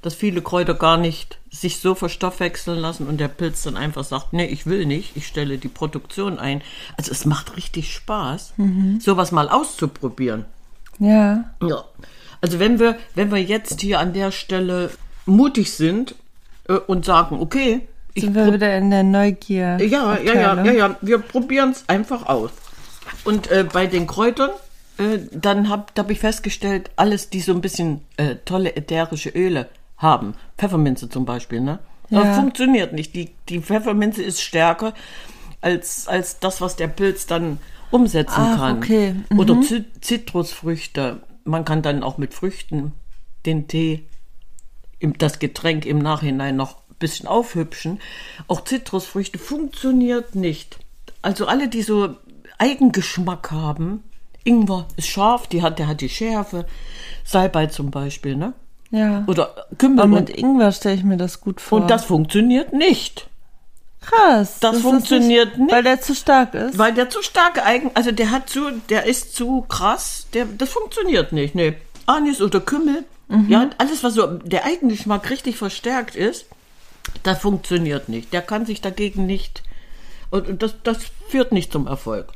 dass 0.00 0.14
viele 0.14 0.42
Kräuter 0.42 0.74
gar 0.74 0.96
nicht 0.96 1.38
sich 1.50 1.78
so 1.78 1.94
verstoffwechseln 1.94 2.78
lassen 2.78 3.06
und 3.06 3.18
der 3.18 3.28
Pilz 3.28 3.62
dann 3.62 3.76
einfach 3.76 4.04
sagt, 4.04 4.32
nee, 4.32 4.46
ich 4.46 4.66
will 4.66 4.86
nicht, 4.86 5.16
ich 5.16 5.26
stelle 5.26 5.58
die 5.58 5.68
Produktion 5.68 6.38
ein. 6.38 6.62
Also 6.96 7.12
es 7.12 7.24
macht 7.24 7.56
richtig 7.56 7.92
Spaß, 7.92 8.54
sowas 8.98 9.32
mal 9.32 9.48
auszuprobieren. 9.48 10.46
Ja. 10.98 11.44
Ja. 11.62 11.84
Also 12.40 12.58
wenn 12.58 12.80
wir, 12.80 12.96
wenn 13.14 13.30
wir 13.30 13.42
jetzt 13.42 13.80
hier 13.80 14.00
an 14.00 14.12
der 14.12 14.32
Stelle 14.32 14.90
mutig 15.26 15.72
sind 15.72 16.14
äh, 16.68 16.74
und 16.74 17.04
sagen, 17.04 17.40
okay, 17.40 17.86
ich 18.14 18.24
Sind 18.24 18.34
wir 18.34 18.52
wieder 18.52 18.76
in 18.76 18.90
der 18.90 19.04
Neugier. 19.04 19.78
ja, 19.80 20.18
ja, 20.18 20.34
ja, 20.34 20.64
ja, 20.64 20.72
ja, 20.72 20.96
wir 21.00 21.18
probieren 21.18 21.70
es 21.70 21.88
einfach 21.88 22.26
aus. 22.26 22.50
Und 23.24 23.50
äh, 23.50 23.64
bei 23.70 23.86
den 23.86 24.06
Kräutern, 24.06 24.50
äh, 24.98 25.18
dann 25.32 25.68
habe 25.68 25.86
hab 25.96 26.10
ich 26.10 26.18
festgestellt, 26.18 26.90
alles, 26.96 27.30
die 27.30 27.40
so 27.40 27.52
ein 27.52 27.60
bisschen 27.60 28.00
äh, 28.16 28.36
tolle 28.44 28.74
ätherische 28.76 29.30
Öle 29.30 29.68
haben, 29.96 30.34
Pfefferminze 30.58 31.08
zum 31.08 31.24
Beispiel, 31.24 31.60
ne? 31.60 31.78
Ja. 32.10 32.24
Das 32.24 32.36
funktioniert 32.36 32.92
nicht. 32.92 33.14
Die, 33.14 33.30
die 33.48 33.60
Pfefferminze 33.60 34.22
ist 34.22 34.42
stärker 34.42 34.92
als, 35.62 36.08
als 36.08 36.40
das, 36.40 36.60
was 36.60 36.76
der 36.76 36.88
Pilz 36.88 37.26
dann 37.26 37.58
umsetzen 37.90 38.34
Ach, 38.36 38.56
kann. 38.58 38.78
okay. 38.78 39.14
Mhm. 39.30 39.38
Oder 39.38 39.60
Zi- 39.62 39.84
Zitrusfrüchte. 40.00 41.20
Man 41.44 41.64
kann 41.64 41.80
dann 41.82 42.02
auch 42.02 42.18
mit 42.18 42.34
Früchten 42.34 42.92
den 43.46 43.66
Tee, 43.68 44.04
das 45.00 45.38
Getränk 45.38 45.86
im 45.86 45.98
Nachhinein 46.00 46.54
noch 46.56 46.76
ein 46.90 46.96
bisschen 46.98 47.26
aufhübschen. 47.26 48.00
Auch 48.46 48.62
Zitrusfrüchte 48.64 49.38
funktioniert 49.38 50.34
nicht. 50.34 50.78
Also 51.22 51.46
alle, 51.46 51.68
die 51.68 51.82
so 51.82 52.16
Eigengeschmack 52.62 53.50
haben. 53.50 54.04
Ingwer 54.44 54.86
ist 54.96 55.08
scharf, 55.08 55.48
die 55.48 55.62
hat, 55.62 55.80
der 55.80 55.88
hat 55.88 56.00
die 56.00 56.08
Schärfe. 56.08 56.64
Salbei 57.24 57.66
zum 57.66 57.90
Beispiel, 57.90 58.36
ne? 58.36 58.52
Ja. 58.92 59.24
Oder 59.26 59.66
Kümmel 59.78 60.00
Aber 60.00 60.16
und, 60.16 60.28
mit 60.28 60.30
Ingwer 60.30 60.70
stelle 60.70 60.94
ich 60.94 61.02
mir 61.02 61.16
das 61.16 61.40
gut 61.40 61.60
vor. 61.60 61.80
und 61.80 61.90
das 61.90 62.04
funktioniert 62.04 62.72
nicht. 62.72 63.26
krass. 64.00 64.58
das 64.60 64.76
ist 64.76 64.82
funktioniert 64.82 65.58
nicht. 65.58 65.72
Weil 65.72 65.82
der 65.82 66.00
zu 66.00 66.14
stark 66.14 66.54
ist. 66.54 66.78
Weil 66.78 66.94
der 66.94 67.10
zu 67.10 67.22
starke 67.22 67.64
Eigen, 67.64 67.90
also 67.94 68.12
der 68.12 68.30
hat 68.30 68.48
zu, 68.48 68.70
der 68.90 69.06
ist 69.06 69.34
zu 69.34 69.62
krass, 69.62 70.26
der, 70.34 70.44
das 70.44 70.68
funktioniert 70.68 71.32
nicht, 71.32 71.54
nee. 71.54 71.74
Anis 72.06 72.40
oder 72.40 72.60
Kümmel, 72.60 73.04
ja, 73.48 73.70
alles 73.78 74.04
was 74.04 74.14
so 74.14 74.26
der 74.26 74.66
Eigengeschmack 74.66 75.30
richtig 75.30 75.56
verstärkt 75.56 76.16
ist, 76.16 76.44
das 77.22 77.38
funktioniert 77.38 78.10
nicht. 78.10 78.32
Der 78.32 78.42
kann 78.42 78.66
sich 78.66 78.82
dagegen 78.82 79.24
nicht, 79.24 79.62
und 80.30 80.48
und 80.48 80.62
das, 80.62 80.74
das 80.82 80.98
führt 81.28 81.50
nicht 81.50 81.72
zum 81.72 81.86
Erfolg. 81.86 82.26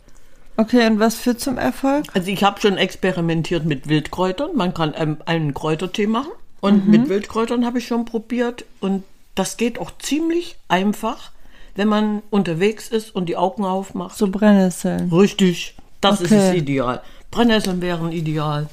Okay, 0.56 0.86
und 0.86 0.98
was 0.98 1.16
führt 1.16 1.40
zum 1.40 1.58
Erfolg? 1.58 2.04
Also 2.14 2.28
ich 2.30 2.42
habe 2.44 2.60
schon 2.60 2.76
experimentiert 2.76 3.64
mit 3.64 3.88
Wildkräutern. 3.88 4.56
Man 4.56 4.74
kann 4.74 4.94
ähm, 4.96 5.18
einen 5.26 5.54
Kräutertee 5.54 6.06
machen. 6.06 6.32
Und 6.60 6.88
mit 6.88 7.08
Wildkräutern 7.08 7.64
habe 7.64 7.78
ich 7.78 7.86
schon 7.86 8.04
probiert. 8.06 8.64
Und 8.80 9.04
das 9.34 9.56
geht 9.56 9.78
auch 9.78 9.92
ziemlich 9.98 10.56
einfach, 10.68 11.30
wenn 11.76 11.86
man 11.88 12.22
unterwegs 12.30 12.88
ist 12.88 13.14
und 13.14 13.26
die 13.28 13.36
Augen 13.36 13.64
aufmacht. 13.64 14.16
So 14.16 14.28
Brennnesseln. 14.28 15.12
Richtig, 15.12 15.76
das 16.00 16.20
ist 16.20 16.32
Okay. 16.32 16.48
es 16.48 16.54
ideal. 16.56 17.02
Brennnesseln 17.30 17.80
wären 17.82 18.10
ideal. 18.12 18.68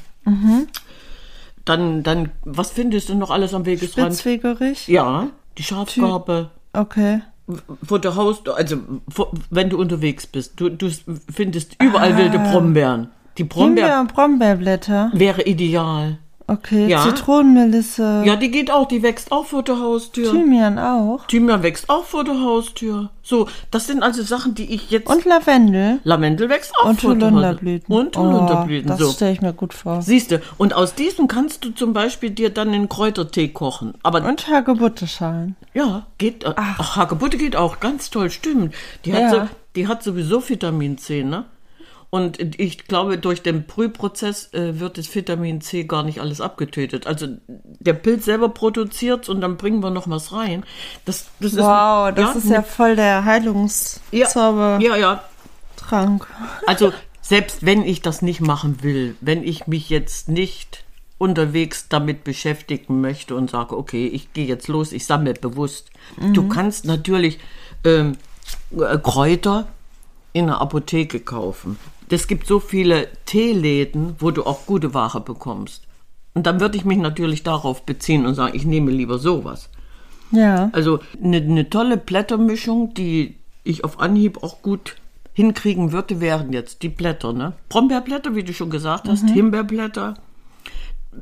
Dann, 1.66 2.04
dann, 2.04 2.32
was 2.44 2.72
findest 2.72 3.10
du 3.10 3.16
noch 3.16 3.30
alles 3.30 3.54
am 3.54 3.66
Wegesrand? 3.66 4.14
Spitzwegerich? 4.14 4.88
Ja, 4.88 5.28
die 5.58 5.64
Schafsgarbe. 5.64 6.50
Okay. 6.72 7.22
Vor 7.84 8.00
der 8.00 8.16
Haus, 8.16 8.42
also 8.48 8.78
wenn 9.50 9.70
du 9.70 9.78
unterwegs 9.78 10.28
bist, 10.28 10.60
du, 10.60 10.70
du 10.70 10.90
findest 11.32 11.76
überall 11.82 12.18
wilde 12.18 12.40
Brombeeren. 12.40 13.10
Die 13.38 13.44
Brombeer 13.44 14.06
Brombeerblätter. 14.14 15.12
wäre 15.14 15.44
ideal. 15.44 16.20
Okay. 16.48 16.88
Ja. 16.88 17.04
Zitronenmelisse. 17.04 18.24
Ja, 18.26 18.36
die 18.36 18.52
geht 18.52 18.70
auch, 18.72 18.88
die 18.88 19.02
wächst 19.02 19.32
auch 19.32 19.46
vor 19.46 19.64
der 19.64 19.80
Haustür. 19.80 20.32
Thymian 20.32 20.78
auch. 20.78 21.26
Thymian 21.28 21.64
wächst 21.64 21.90
auch 21.90 22.04
vor 22.04 22.24
der 22.24 22.40
Haustür. 22.42 23.10
So, 23.22 23.48
das 23.72 23.88
sind 23.88 24.04
also 24.04 24.24
Sachen, 24.24 24.54
die 24.54 24.74
ich 24.74 24.92
jetzt. 24.92 25.10
Und 25.10 25.24
Lavendel. 25.26 26.00
Lavendel 26.04 26.50
wächst 26.50 26.74
auch 26.78 26.90
Und 26.90 27.02
vor 27.02 27.16
der 27.16 27.32
Haustür. 27.32 27.80
Und 27.88 28.18
Holunderblüten, 28.18 28.92
Oh, 28.92 28.96
das 28.98 29.00
so. 29.08 29.12
stelle 29.14 29.32
ich 29.32 29.42
mir 29.42 29.54
gut 29.54 29.74
vor. 29.74 30.02
Siehst 30.02 30.32
du, 30.32 30.42
und 30.58 30.74
aus 30.74 30.96
diesem 30.96 31.28
kannst 31.28 31.64
du 31.64 31.70
zum 31.70 31.94
Beispiel 31.94 32.30
dir 32.32 32.50
dann 32.50 32.70
einen 32.70 32.90
Kräutertee 32.90 33.48
kochen. 33.48 33.94
Aber 34.04 34.24
Und 34.26 34.48
Hagebutteschalen. 34.48 35.56
ja, 35.74 36.06
geht. 36.18 36.44
äh, 36.44 36.54
Ach, 36.56 36.96
Hagebutte 36.98 37.38
geht 37.38 37.56
auch 37.56 37.80
ganz 37.80 38.10
toll, 38.10 38.30
stimmt. 38.30 38.74
Die 39.06 39.14
hat, 39.14 39.22
Ja. 39.22 39.30
so, 39.32 39.42
die 39.76 39.88
hat 39.88 40.04
sowieso 40.04 40.48
Vitamin 40.48 40.98
C, 40.98 41.24
ne? 41.24 41.46
Und 42.14 42.60
ich 42.60 42.86
glaube, 42.88 43.18
durch 43.18 43.42
den 43.42 43.64
Brühprozess 43.64 44.54
äh, 44.54 44.80
wird 44.80 45.00
das 45.00 45.16
Vitamin 45.16 45.62
C 45.62 45.86
gar 45.86 46.04
nicht 46.04 46.22
alles 46.22 46.42
abgetötet. 46.42 47.08
Also 47.08 47.26
der 47.48 47.94
Pilz 47.94 48.26
selber 48.26 48.50
produziert 48.50 49.30
und 49.30 49.42
dann 49.42 49.58
bringen 49.58 49.82
wir 49.82 49.90
noch 49.90 50.08
was 50.08 50.32
rein. 50.32 50.64
Das, 51.06 51.26
das 51.40 51.58
Wow, 51.58 52.10
ist, 52.10 52.20
das 52.20 52.36
ist 52.36 52.52
ja 52.52 52.62
voll 52.62 52.96
der 52.96 53.06
ja, 53.08 53.24
Heilungszaubertrank. 53.24 54.84
ja, 54.84 54.96
ja, 54.96 55.24
Also 56.68 56.94
selbst 57.24 57.66
wenn 57.66 57.82
ich 57.82 58.04
das 58.04 58.22
nicht 58.22 58.42
machen 58.42 58.84
will, 58.84 59.16
wenn 59.20 59.44
ich 59.44 59.66
mich 59.66 59.90
jetzt 59.90 60.30
nicht 60.30 60.84
unterwegs 61.18 61.88
damit 61.90 62.24
beschäftigen 62.24 63.02
möchte 63.02 63.34
und 63.34 63.50
sage, 63.50 63.76
okay, 63.76 64.06
ich 64.06 64.34
gehe 64.34 64.46
jetzt 64.46 64.68
los, 64.68 64.92
ich 64.92 65.08
sammle 65.08 65.34
bewusst. 65.34 65.90
Du 66.18 66.48
kannst 66.48 66.86
natürlich 66.86 67.40
ähm, 67.84 68.18
äh, 68.78 69.00
Kräuter 69.00 69.66
in 70.32 70.46
der 70.48 70.62
Apotheke 70.62 71.20
kaufen. 71.20 71.80
Es 72.14 72.28
gibt 72.28 72.46
so 72.46 72.60
viele 72.60 73.08
Teeläden, 73.26 74.16
wo 74.20 74.32
du 74.32 74.44
auch 74.44 74.66
gute 74.66 74.94
Ware 74.94 75.20
bekommst. 75.20 75.88
Und 76.36 76.46
dann 76.46 76.60
würde 76.60 76.78
ich 76.78 76.86
mich 76.86 76.98
natürlich 76.98 77.44
darauf 77.44 77.84
beziehen 77.86 78.26
und 78.26 78.36
sagen, 78.36 78.56
ich 78.56 78.66
nehme 78.66 78.92
lieber 78.92 79.18
sowas. 79.18 79.70
Ja. 80.32 80.70
Also 80.74 81.00
eine, 81.24 81.38
eine 81.38 81.70
tolle 81.70 81.98
Blättermischung, 81.98 82.94
die 82.94 83.36
ich 83.64 83.84
auf 83.84 84.00
Anhieb 84.00 84.44
auch 84.44 84.62
gut 84.62 84.96
hinkriegen 85.34 85.92
würde, 85.92 86.22
wären 86.22 86.54
jetzt 86.54 86.84
die 86.84 86.90
Blätter, 86.90 87.34
ne? 87.34 87.54
Brombeerblätter, 87.70 88.36
wie 88.36 88.44
du 88.44 88.54
schon 88.54 88.70
gesagt 88.70 89.08
hast, 89.10 89.28
Himbeerblätter. 89.30 90.16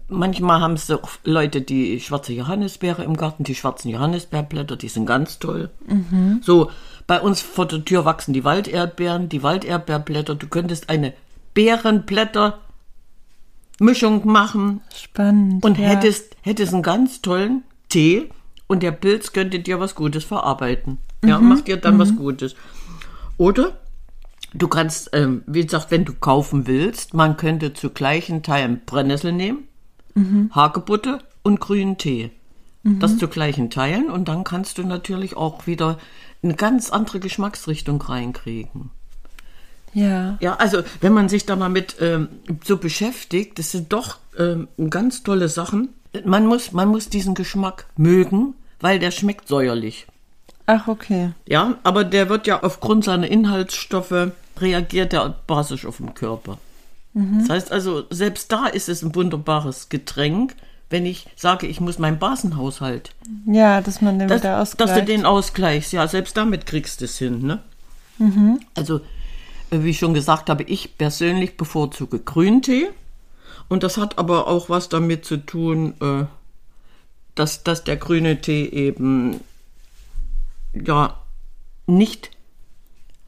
Manchmal 0.08 0.62
haben 0.62 0.74
es 0.74 0.90
auch 0.92 1.10
Leute 1.24 1.62
die 1.62 2.00
schwarze 2.00 2.34
Johannisbeere 2.34 3.04
im 3.04 3.18
Garten, 3.18 3.44
die 3.44 3.56
schwarzen 3.56 3.90
Johannisbeerblätter, 3.90 4.76
die 4.76 4.88
sind 4.88 5.06
ganz 5.06 5.40
toll. 5.40 5.70
So, 6.42 6.70
bei 7.08 7.20
uns 7.20 7.42
vor 7.42 7.68
der 7.68 7.84
Tür 7.84 8.06
wachsen 8.06 8.34
die 8.34 8.44
Walderdbeeren, 8.44 9.30
die 9.30 9.44
Walderdbeerblätter. 9.44 10.36
Du 10.36 10.48
könntest 10.48 10.90
eine 10.90 11.14
Beerenblätter-Mischung 11.54 14.26
machen 14.26 14.82
Spannend. 14.96 15.66
und 15.66 15.78
ja. 15.78 15.90
hättest, 15.90 16.38
hättest 16.42 16.74
einen 16.74 16.84
ganz 16.84 17.22
tollen 17.22 17.64
Tee 17.90 18.30
und 18.68 18.84
der 18.84 18.92
Pilz 18.92 19.34
könnte 19.34 19.60
dir 19.60 19.80
was 19.80 19.96
Gutes 19.96 20.24
verarbeiten. 20.24 21.00
Ja, 21.26 21.40
macht 21.40 21.68
dir 21.68 21.78
dann 21.78 22.00
was 22.00 22.16
Gutes. 22.16 22.56
Oder 23.38 23.78
du 24.54 24.68
kannst, 24.68 25.10
ähm, 25.14 25.44
wie 25.46 25.64
gesagt, 25.64 25.92
wenn 25.92 26.06
du 26.06 26.14
kaufen 26.14 26.68
willst, 26.68 27.14
man 27.14 27.38
könnte 27.38 27.74
zu 27.74 27.90
gleichen 27.90 28.44
Teilen 28.44 28.82
Brennnessel 28.86 29.34
nehmen, 29.34 29.68
Hagebutte 30.54 31.20
und 31.44 31.60
grünen 31.60 31.98
Tee. 31.98 32.32
Das 32.84 33.18
zu 33.20 33.28
gleichen 33.28 33.70
Teilen 33.70 34.10
und 34.10 34.28
dann 34.28 34.44
kannst 34.44 34.80
du 34.80 34.84
natürlich 34.84 35.38
auch 35.38 35.68
wieder 35.68 36.00
eine 36.42 36.56
ganz 36.56 36.90
andere 36.90 37.20
Geschmacksrichtung 37.20 38.02
reinkriegen. 38.02 38.90
Ja. 39.94 40.38
Ja, 40.40 40.56
also 40.56 40.82
wenn 41.00 41.14
man 41.14 41.30
sich 41.30 41.46
da 41.46 41.56
mal 41.56 41.70
mit 41.70 41.98
ähm, 42.00 42.30
so 42.64 42.78
beschäftigt, 42.78 43.60
das 43.60 43.72
sind 43.72 43.94
doch 43.94 44.18
ähm, 44.38 44.68
ganz 44.90 45.22
tolle 45.22 45.48
Sachen. 45.48 45.90
Man 46.26 46.48
muss, 46.48 46.72
man 46.72 46.90
muss 46.90 47.10
diesen 47.10 47.36
Geschmack 47.36 47.86
mögen, 47.98 48.56
weil 48.80 48.98
der 48.98 49.12
schmeckt 49.12 49.48
säuerlich. 49.48 50.08
Ach, 50.66 50.88
okay. 50.88 51.34
Ja, 51.48 51.78
aber 51.84 52.04
der 52.04 52.30
wird 52.30 52.48
ja 52.48 52.64
aufgrund 52.64 53.04
seiner 53.04 53.28
Inhaltsstoffe 53.28 54.32
reagiert 54.58 55.14
er 55.14 55.36
basisch 55.46 55.86
auf 55.86 55.98
den 55.98 56.14
Körper. 56.14 56.58
Das 57.14 57.50
heißt 57.50 57.72
also, 57.74 58.06
selbst 58.10 58.52
da 58.52 58.68
ist 58.68 58.88
es 58.88 59.02
ein 59.02 59.14
wunderbares 59.14 59.90
Getränk, 59.90 60.56
wenn 60.90 61.06
ich 61.06 61.28
sage, 61.36 61.68
ich 61.68 61.82
muss 61.82 62.00
meinen 62.00 62.20
Basenhaushalt, 62.20 63.12
Ja, 63.46 63.82
dass 63.82 64.02
man 64.02 64.18
den 64.20 64.28
dass, 64.30 64.42
wieder 64.42 64.58
dass 64.58 64.72
ausgleicht. 64.74 64.98
du 65.02 65.06
den 65.06 65.26
ausgleichst. 65.26 65.92
Ja, 65.94 66.08
selbst 66.08 66.38
damit 66.38 66.66
kriegst 66.66 67.02
du 67.02 67.06
es 67.06 67.18
hin. 67.18 67.42
Ne? 67.46 67.60
Also, 68.76 68.98
äh, 69.72 69.84
wie 69.84 69.90
ich 69.90 70.00
schon 70.00 70.14
gesagt 70.14 70.50
habe, 70.50 70.64
ich 70.64 70.98
persönlich 70.98 71.58
bevorzuge 71.58 72.20
Grüntee. 72.20 72.88
Und 73.68 73.84
das 73.84 73.98
hat 73.98 74.18
aber 74.18 74.48
auch 74.48 74.70
was 74.70 74.90
damit 74.90 75.26
zu 75.26 75.38
tun, 75.38 75.94
äh, 76.02 76.26
dass, 77.36 77.64
dass 77.64 77.84
der 77.84 77.98
grüne 77.98 78.40
Tee 78.42 78.66
eben 78.66 79.40
ja 80.74 81.18
nicht 81.88 82.32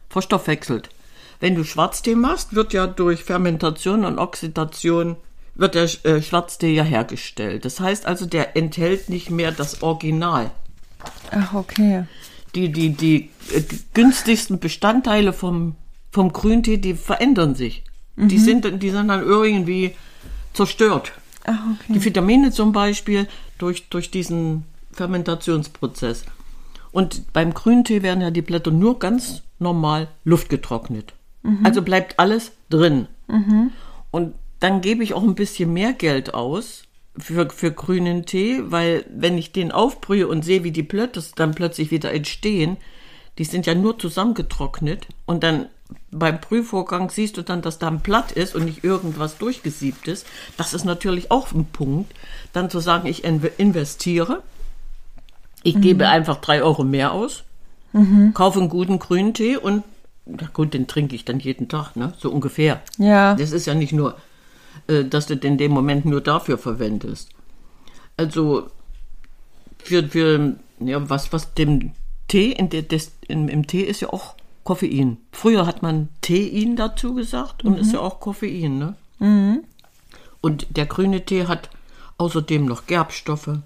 verstoffwechselt. 0.10 0.90
Wenn 1.44 1.56
du 1.56 1.66
Schwarztee 1.66 2.16
machst, 2.16 2.56
wird 2.56 2.72
ja 2.72 2.88
durch 2.88 3.26
Fermentation 3.26 4.06
und 4.06 4.18
Oxidation 4.18 5.18
wird 5.56 5.76
der 5.76 5.90
äh, 6.06 6.22
Schwarztee 6.22 6.74
ja 6.74 6.84
hergestellt. 6.84 7.66
Das 7.66 7.82
heißt 7.82 8.06
also, 8.06 8.26
der 8.26 8.56
enthält 8.56 9.10
nicht 9.10 9.30
mehr 9.30 9.52
das 9.52 9.84
Original. 9.84 10.52
Ach, 11.32 11.54
okay. 11.54 12.06
Die, 12.56 12.72
die, 12.72 12.92
die 12.92 13.30
äh, 13.52 13.62
günstigsten 13.94 14.60
Bestandteile 14.60 15.34
vom, 15.34 15.76
vom 16.12 16.32
Grüntee, 16.32 16.78
die 16.78 16.94
verändern 16.94 17.56
sich. 17.56 17.84
Die, 18.16 18.38
sind, 18.38 18.82
die 18.82 18.90
sind 18.90 19.10
dann 19.10 19.22
irgendwie 19.22 19.96
zerstört. 20.54 21.12
Ach, 21.44 21.60
okay. 21.74 21.92
Die 21.94 22.06
Vitamine 22.06 22.52
zum 22.52 22.72
Beispiel 22.72 23.28
durch, 23.58 23.90
durch 23.90 24.12
diesen 24.12 24.64
Fermentationsprozess. 24.94 26.24
Und 26.94 27.34
beim 27.34 27.54
Grüntee 27.54 28.02
werden 28.02 28.22
ja 28.22 28.32
die 28.32 28.42
Blätter 28.42 28.72
nur 28.72 28.98
ganz 28.98 29.42
normal 29.60 30.08
luftgetrocknet. 30.24 31.14
Also 31.64 31.82
bleibt 31.82 32.20
alles 32.20 32.52
drin. 32.70 33.08
Und 34.12 34.34
dann 34.60 34.82
gebe 34.82 35.04
ich 35.04 35.14
auch 35.14 35.24
ein 35.24 35.36
bisschen 35.36 35.74
mehr 35.74 35.94
Geld 35.94 36.34
aus 36.34 36.84
für, 37.18 37.50
für 37.50 37.72
grünen 37.72 38.26
Tee, 38.26 38.62
weil 38.66 39.06
wenn 39.14 39.38
ich 39.38 39.52
den 39.52 39.72
aufbrühe 39.72 40.28
und 40.28 40.44
sehe, 40.46 40.64
wie 40.64 40.72
die 40.72 40.84
Blätter 40.84 41.22
dann 41.36 41.54
plötzlich 41.54 41.92
wieder 41.92 42.14
entstehen, 42.14 42.78
die 43.38 43.44
sind 43.44 43.66
ja 43.66 43.76
nur 43.76 44.00
zusammengetrocknet. 44.00 45.08
Und 45.26 45.44
dann 45.44 45.68
beim 46.12 46.40
Prüfvorgang 46.40 47.10
siehst 47.10 47.36
du 47.38 47.42
dann, 47.42 47.62
dass 47.62 47.78
da 47.78 47.88
ein 47.88 48.00
Blatt 48.00 48.32
ist 48.32 48.56
und 48.56 48.66
nicht 48.66 48.84
irgendwas 48.84 49.38
durchgesiebt 49.38 50.08
ist. 50.08 50.26
Das 50.58 50.74
ist 50.74 50.86
natürlich 50.86 51.30
auch 51.30 51.52
ein 51.52 51.66
Punkt, 51.66 52.14
dann 52.54 52.70
zu 52.70 52.80
sagen, 52.80 53.08
ich 53.08 53.26
inve- 53.26 53.52
investiere. 53.58 54.42
Ich 55.64 55.80
gebe 55.82 56.08
einfach 56.08 56.38
drei 56.38 56.62
Euro 56.62 56.84
mehr 56.84 57.12
aus, 57.14 57.44
kaufe 58.34 58.60
einen 58.60 58.70
guten 58.70 59.00
grünen 59.00 59.34
Tee 59.34 59.56
und 59.58 59.84
na 60.26 60.48
gut, 60.54 60.74
den 60.74 60.88
trinke 60.88 61.16
ich 61.16 61.26
dann 61.26 61.40
jeden 61.40 61.68
Tag, 61.68 61.96
ne? 61.96 62.14
So 62.18 62.32
ungefähr. 62.32 62.82
Ja. 62.98 63.36
Das 63.36 63.52
ist 63.52 63.66
ja 63.66 63.74
nicht 63.74 63.94
nur, 63.94 64.16
äh, 64.88 65.04
dass 65.04 65.28
du 65.28 65.36
den 65.36 65.54
in 65.54 65.58
dem 65.58 65.72
Moment 65.72 66.06
nur 66.06 66.22
dafür 66.22 66.58
verwendest. 66.58 67.30
Also 68.16 68.70
für, 69.80 70.08
für 70.08 70.56
ja, 70.80 71.10
was, 71.10 71.34
was 71.34 71.54
dem 71.54 71.92
Tee, 72.28 72.52
in 72.52 72.70
der, 72.70 72.84
des, 72.84 73.12
in, 73.28 73.50
im 73.50 73.68
Tee 73.68 73.82
ist 73.82 74.02
ja 74.02 74.10
auch 74.10 74.36
Koffein. 74.64 75.18
Früher 75.32 75.66
hat 75.66 75.82
man 75.82 76.10
Tein 76.22 76.76
dazu 76.78 77.14
gesagt 77.16 77.66
und 77.66 77.78
ist 77.78 77.92
ja 77.92 78.00
auch 78.00 78.20
Koffein, 78.20 78.78
ne? 78.78 78.96
Und 80.42 80.68
der 80.70 80.86
grüne 80.86 81.26
Tee 81.26 81.48
hat 81.48 81.70
außerdem 82.18 82.66
noch 82.66 82.86
Gerbstoffe, 82.86 83.60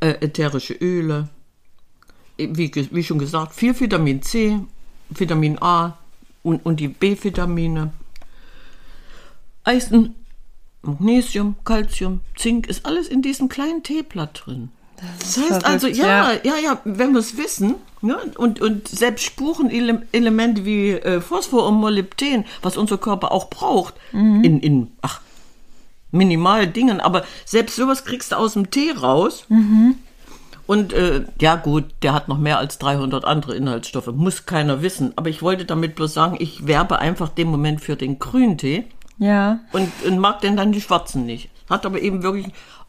äh, 0.00 0.14
ätherische 0.20 0.74
Öle, 0.74 1.28
wie, 2.36 2.72
wie 2.74 3.04
schon 3.04 3.18
gesagt, 3.18 3.54
viel 3.54 3.78
Vitamin 3.78 4.22
C, 4.22 4.60
Vitamin 5.18 5.58
A 5.60 5.98
und, 6.42 6.64
und 6.64 6.80
die 6.80 6.88
B-Vitamine. 6.88 7.92
Eisen, 9.64 10.14
Magnesium, 10.82 11.56
Calcium, 11.64 12.20
Zink 12.36 12.66
ist 12.66 12.84
alles 12.84 13.08
in 13.08 13.22
diesem 13.22 13.48
kleinen 13.48 13.82
Teeblatt 13.82 14.42
drin. 14.44 14.70
Das, 14.96 15.36
heißt 15.36 15.48
verrückt, 15.48 15.66
also, 15.66 15.86
ja, 15.88 16.32
ja. 16.32 16.40
ja, 16.44 16.54
ja, 16.62 16.80
wenn 16.84 17.12
wir 17.12 17.20
es 17.20 17.36
wissen, 17.36 17.74
ne, 18.00 18.16
und, 18.36 18.60
und 18.60 18.88
selbst 18.88 19.24
Spurenelemente 19.24 20.64
wie 20.64 20.90
äh, 20.90 21.20
Phosphor 21.20 21.66
und 21.66 21.74
Molybden, 21.76 22.44
was 22.62 22.76
unser 22.76 22.98
Körper 22.98 23.32
auch 23.32 23.50
braucht, 23.50 23.94
in, 24.12 24.60
in, 24.60 24.92
ach, 25.02 25.20
minimal 26.12 26.66
Dingen, 26.66 27.00
aber 27.00 27.24
selbst 27.44 27.76
sowas 27.76 28.04
kriegst 28.04 28.32
du 28.32 28.36
aus 28.36 28.52
dem 28.52 28.70
Tee 28.70 28.92
raus. 28.92 29.46
Und 30.66 30.92
äh, 30.94 31.24
ja 31.40 31.56
gut, 31.56 31.84
der 32.02 32.14
hat 32.14 32.28
noch 32.28 32.38
mehr 32.38 32.58
als 32.58 32.78
300 32.78 33.24
andere 33.24 33.54
Inhaltsstoffe, 33.54 34.06
muss 34.08 34.46
keiner 34.46 34.80
wissen. 34.82 35.12
Aber 35.16 35.28
ich 35.28 35.42
wollte 35.42 35.64
damit 35.66 35.94
bloß 35.94 36.14
sagen, 36.14 36.36
ich 36.38 36.66
werbe 36.66 36.98
einfach 36.98 37.28
dem 37.28 37.48
Moment 37.48 37.80
für 37.82 37.96
den 37.96 38.18
grünen 38.18 38.56
Tee 38.56 38.84
Ja. 39.18 39.60
und, 39.72 39.90
und 40.06 40.18
mag 40.18 40.40
denn 40.40 40.56
dann 40.56 40.72
die 40.72 40.80
schwarzen 40.80 41.26
nicht. 41.26 41.50
Hat 41.68 41.84
aber 41.84 42.00
eben 42.00 42.22
wirklich 42.22 42.46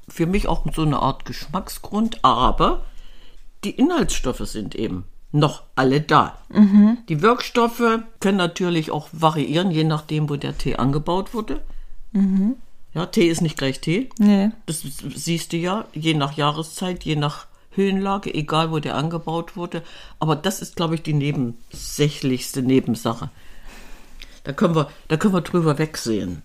für 0.07 0.25
mich 0.25 0.47
auch 0.47 0.63
so 0.73 0.83
eine 0.83 0.99
Art 0.99 1.25
Geschmacksgrund, 1.25 2.19
aber 2.23 2.83
die 3.63 3.71
Inhaltsstoffe 3.71 4.45
sind 4.47 4.75
eben 4.75 5.03
noch 5.31 5.63
alle 5.75 5.99
da. 5.99 6.37
Die 7.09 7.21
Wirkstoffe 7.21 7.99
können 8.21 8.37
natürlich 8.37 8.91
auch 8.91 9.09
variieren, 9.11 9.69
je 9.71 9.83
nachdem, 9.83 10.29
wo 10.29 10.37
der 10.37 10.57
Tee 10.57 10.77
angebaut 10.77 11.33
wurde. 11.33 11.61
Ja, 12.93 13.05
Tee 13.07 13.27
ist 13.27 13.41
nicht 13.41 13.57
gleich 13.57 13.81
Tee. 13.81 14.09
Nee. 14.17 14.51
Das 14.65 14.81
siehst 15.15 15.51
du 15.51 15.57
ja, 15.57 15.85
je 15.93 16.13
nach 16.13 16.33
Jahreszeit, 16.37 17.03
je 17.03 17.17
nach 17.17 17.47
Höhenlage, 17.75 18.33
egal 18.33 18.71
wo 18.71 18.79
der 18.79 18.95
angebaut 18.95 19.55
wurde. 19.55 19.83
Aber 20.19 20.35
das 20.35 20.61
ist, 20.61 20.75
glaube 20.75 20.95
ich, 20.95 21.03
die 21.03 21.13
nebensächlichste 21.13 22.61
Nebensache. 22.61 23.29
Da 24.43 24.53
können 24.53 24.75
wir, 24.75 24.89
da 25.07 25.17
können 25.17 25.33
wir 25.33 25.41
drüber 25.41 25.77
wegsehen. 25.77 26.43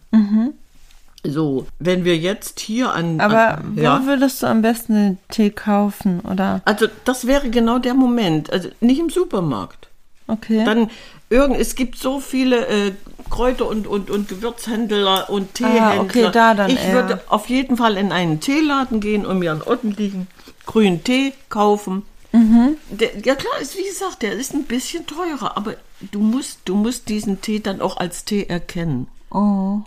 So, 1.23 1.67
wenn 1.79 2.05
wir 2.05 2.17
jetzt 2.17 2.61
hier 2.61 2.93
an. 2.93 3.21
Aber 3.21 3.59
an, 3.59 3.77
wo 3.77 3.81
ja, 3.81 4.07
würdest 4.07 4.43
du 4.43 4.47
am 4.47 4.63
besten 4.63 4.95
den 4.95 5.19
Tee 5.29 5.51
kaufen? 5.51 6.21
Oder? 6.21 6.63
also 6.65 6.87
das 7.05 7.27
wäre 7.27 7.51
genau 7.51 7.79
der 7.79 7.95
Moment. 7.95 8.51
Also 8.51 8.71
nicht 8.81 9.01
im 9.01 9.11
Supermarkt. 9.11 9.89
Okay. 10.27 10.65
Dann 10.65 10.91
irgend, 11.29 11.59
es 11.59 11.75
gibt 11.75 11.99
so 11.99 12.21
viele 12.21 12.67
äh, 12.67 12.93
Kräuter 13.29 13.69
und, 13.69 13.87
und, 13.87 14.11
und 14.11 14.29
Gewürzhändler 14.29 15.29
und 15.29 15.55
Teehändler. 15.55 15.83
Ah, 15.83 16.01
okay, 16.01 16.29
da 16.33 16.55
dann 16.55 16.71
ich 16.71 16.83
eher. 16.83 16.95
würde 16.95 17.21
auf 17.29 17.49
jeden 17.49 17.77
Fall 17.77 17.97
in 17.97 18.13
einen 18.13 18.41
Teeladen 18.41 19.01
gehen 19.01 19.27
und 19.27 19.41
mir 19.41 19.53
einen 19.53 19.63
ordentlichen 19.63 20.27
grünen 20.71 21.03
Tee 21.03 21.33
kaufen. 21.49 22.03
Mhm. 22.33 22.77
Der, 22.91 23.19
ja 23.25 23.35
klar, 23.35 23.61
ist 23.61 23.77
wie 23.77 23.89
gesagt, 23.89 24.23
der 24.23 24.35
ist 24.35 24.55
ein 24.55 24.65
bisschen 24.65 25.05
teurer, 25.05 25.57
aber 25.57 25.75
du 26.13 26.21
musst, 26.21 26.61
du 26.65 26.77
musst 26.77 27.09
diesen 27.09 27.41
Tee 27.41 27.59
dann 27.59 27.81
auch 27.81 27.97
als 27.97 28.25
Tee 28.25 28.47
erkennen. 28.47 29.09
oh. 29.31 29.81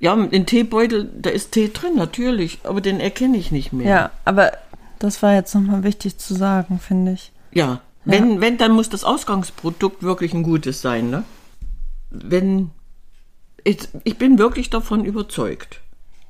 Ja, 0.00 0.14
in 0.14 0.46
Teebeutel, 0.46 1.08
da 1.16 1.30
ist 1.30 1.52
Tee 1.52 1.70
drin, 1.72 1.94
natürlich, 1.94 2.58
aber 2.64 2.80
den 2.80 2.98
erkenne 2.98 3.36
ich 3.36 3.52
nicht 3.52 3.72
mehr. 3.72 3.88
Ja, 3.88 4.10
aber 4.24 4.50
das 4.98 5.22
war 5.22 5.32
jetzt 5.34 5.54
nochmal 5.54 5.84
wichtig 5.84 6.18
zu 6.18 6.34
sagen, 6.34 6.80
finde 6.80 7.12
ich. 7.12 7.30
Ja, 7.52 7.82
wenn, 8.04 8.40
wenn, 8.40 8.58
dann 8.58 8.72
muss 8.72 8.88
das 8.88 9.04
Ausgangsprodukt 9.04 10.02
wirklich 10.02 10.34
ein 10.34 10.42
gutes 10.42 10.82
sein, 10.82 11.08
ne? 11.08 11.22
Wenn, 12.10 12.72
ich, 13.62 13.88
ich 14.02 14.18
bin 14.18 14.38
wirklich 14.38 14.70
davon 14.70 15.04
überzeugt. 15.04 15.80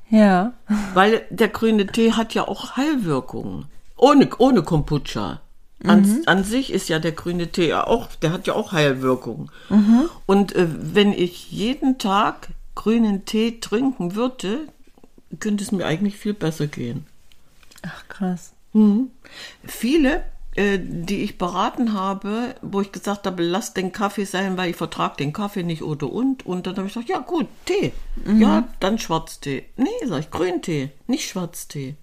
Ja. 0.09 0.53
Weil 0.93 1.23
der 1.29 1.47
grüne 1.49 1.87
Tee 1.87 2.13
hat 2.13 2.33
ja 2.33 2.47
auch 2.47 2.77
Heilwirkungen. 2.77 3.65
Ohne, 3.97 4.29
ohne 4.37 4.63
Kombucha. 4.63 5.41
An, 5.85 6.21
an 6.27 6.43
sich 6.45 6.71
ist 6.71 6.87
ja 6.87 6.99
der 6.99 7.11
grüne 7.11 7.47
Tee 7.51 7.67
ja 7.67 7.85
auch, 7.85 8.07
der 8.15 8.31
hat 8.31 8.47
ja 8.47 8.53
auch 8.53 8.71
Heilwirkungen. 8.71 9.49
Und 10.25 10.55
äh, 10.55 10.67
wenn 10.69 11.11
ich 11.11 11.51
jeden 11.51 11.97
Tag 11.97 12.49
grünen 12.73 13.25
Tee 13.25 13.59
trinken 13.59 14.15
würde, 14.15 14.59
könnte 15.39 15.63
es 15.63 15.71
mir 15.73 15.85
eigentlich 15.85 16.17
viel 16.17 16.33
besser 16.33 16.67
gehen. 16.67 17.05
Ach, 17.81 18.07
krass. 18.07 18.53
Viele, 19.65 20.23
äh, 20.55 20.79
die 20.79 21.23
ich 21.23 21.37
beraten 21.37 21.93
habe, 21.93 22.55
wo 22.61 22.81
ich 22.81 22.91
gesagt 22.91 23.25
habe, 23.25 23.41
lass 23.41 23.73
den 23.73 23.91
Kaffee 23.91 24.25
sein, 24.25 24.55
weil 24.57 24.69
ich 24.69 24.75
vertrage 24.75 25.17
den 25.17 25.33
Kaffee 25.33 25.63
nicht 25.63 25.81
oder 25.81 26.11
und. 26.11 26.45
Und 26.45 26.67
dann 26.67 26.77
habe 26.77 26.87
ich 26.87 26.93
gesagt, 26.93 27.09
ja 27.09 27.19
gut, 27.19 27.47
Tee. 27.65 27.91
Ja, 28.39 28.67
dann 28.79 28.99
Schwarztee. 28.99 29.65
Nee, 29.77 29.89
sag 30.05 30.19
ich, 30.19 30.31
Grüntee, 30.31 30.91
nicht 31.07 31.27
Schwarztee. 31.27 31.95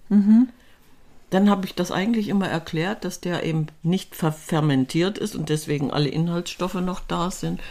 Dann 1.29 1.49
habe 1.49 1.65
ich 1.65 1.75
das 1.75 1.91
eigentlich 1.91 2.27
immer 2.27 2.49
erklärt, 2.49 3.05
dass 3.05 3.21
der 3.21 3.43
eben 3.43 3.67
nicht 3.83 4.15
fermentiert 4.15 5.17
ist 5.17 5.33
und 5.33 5.47
deswegen 5.47 5.89
alle 5.91 6.09
Inhaltsstoffe 6.09 6.73
noch 6.73 6.99
da 6.99 7.31
sind. 7.31 7.61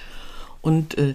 Und 0.62 0.96
äh, 0.96 1.14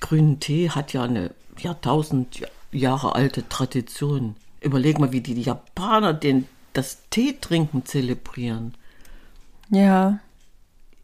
grünen 0.00 0.38
Tee 0.38 0.68
hat 0.68 0.92
ja 0.92 1.04
eine 1.04 1.30
Jahrtausend 1.58 2.42
Jahre 2.72 3.14
alte 3.14 3.48
Tradition. 3.48 4.36
Überleg 4.60 4.98
mal, 4.98 5.12
wie 5.12 5.22
die 5.22 5.40
Japaner 5.40 6.12
den, 6.12 6.46
das 6.74 6.98
Teetrinken 7.08 7.86
zelebrieren. 7.86 8.74
Ja. 9.70 10.18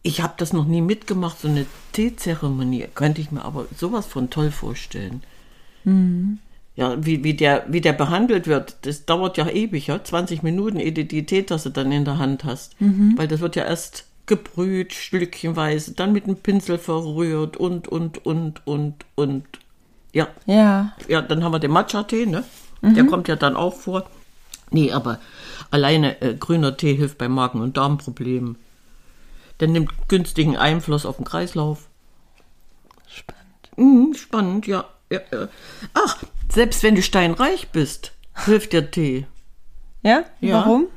Ich 0.03 0.23
habe 0.23 0.35
das 0.37 0.53
noch 0.53 0.67
nie 0.67 0.83
mitgemacht, 0.83 1.41
so 1.41 1.49
eine 1.49 1.67
Teezeremonie. 1.93 2.87
Könnte 2.95 3.21
ich 3.21 3.31
mir 3.31 3.45
aber 3.45 3.67
sowas 3.77 4.07
von 4.07 4.29
toll 4.31 4.51
vorstellen. 4.51 5.23
Ja, 6.77 7.05
wie, 7.05 7.23
wie, 7.25 7.35
der, 7.35 7.65
wie 7.69 7.81
der 7.81 7.93
behandelt 7.93 8.47
wird, 8.47 8.77
das 8.83 9.05
dauert 9.07 9.37
ja 9.37 9.49
ewig, 9.49 9.87
ja? 9.87 10.03
20 10.03 10.43
Minuten, 10.43 10.79
ehe 10.81 10.93
du 10.93 11.05
die 11.05 11.25
Teetasse 11.25 11.71
dann 11.71 11.93
in 11.93 12.05
der 12.05 12.19
Hand 12.19 12.45
hast. 12.45 12.75
Weil 13.17 13.29
das 13.29 13.41
wird 13.41 13.55
ja 13.57 13.65
erst 13.65 14.07
gebrüht, 14.27 14.93
stückchenweise, 14.95 15.93
dann 15.93 16.13
mit 16.13 16.27
dem 16.27 16.37
Pinsel 16.37 16.79
verrührt 16.79 17.57
und, 17.57 17.87
und, 17.89 18.25
und, 18.27 18.67
und, 18.67 18.95
und. 19.15 19.45
Ja, 20.13 20.29
Ja. 20.47 20.93
ja, 21.09 21.21
dann 21.23 21.45
haben 21.45 21.53
wir 21.53 21.59
den 21.59 21.71
Matcha-Tee, 21.71 22.27
ne? 22.27 22.45
Der 22.83 23.05
kommt 23.05 23.29
ja 23.29 23.37
dann 23.37 23.57
auch 23.57 23.75
vor. 23.75 24.05
Nee, 24.75 24.91
aber 24.91 25.21
alleine 25.71 26.21
äh, 26.21 26.35
grüner 26.35 26.77
Tee 26.77 26.97
hilft 26.97 27.17
bei 27.17 27.29
Magen- 27.29 27.61
und 27.61 27.77
Darmproblemen. 27.77 28.57
Der 29.61 29.69
nimmt 29.69 30.09
günstigen 30.09 30.57
Einfluss 30.57 31.07
auf 31.07 31.15
den 31.15 31.25
Kreislauf. 31.25 31.87
Spannend. 33.07 33.71
Mhm, 33.77 34.15
spannend, 34.15 34.67
ja. 34.67 34.85
ja, 35.11 35.21
ja. 35.31 35.49
Ach, 35.95 36.25
selbst 36.49 36.83
wenn 36.83 36.97
du 36.97 37.03
steinreich 37.03 37.69
bist, 37.69 38.15
hilft 38.45 38.73
der 38.73 38.91
Tee. 38.91 39.29
Ja? 40.03 40.25
Ja. 40.41 40.57
Warum? 40.57 40.89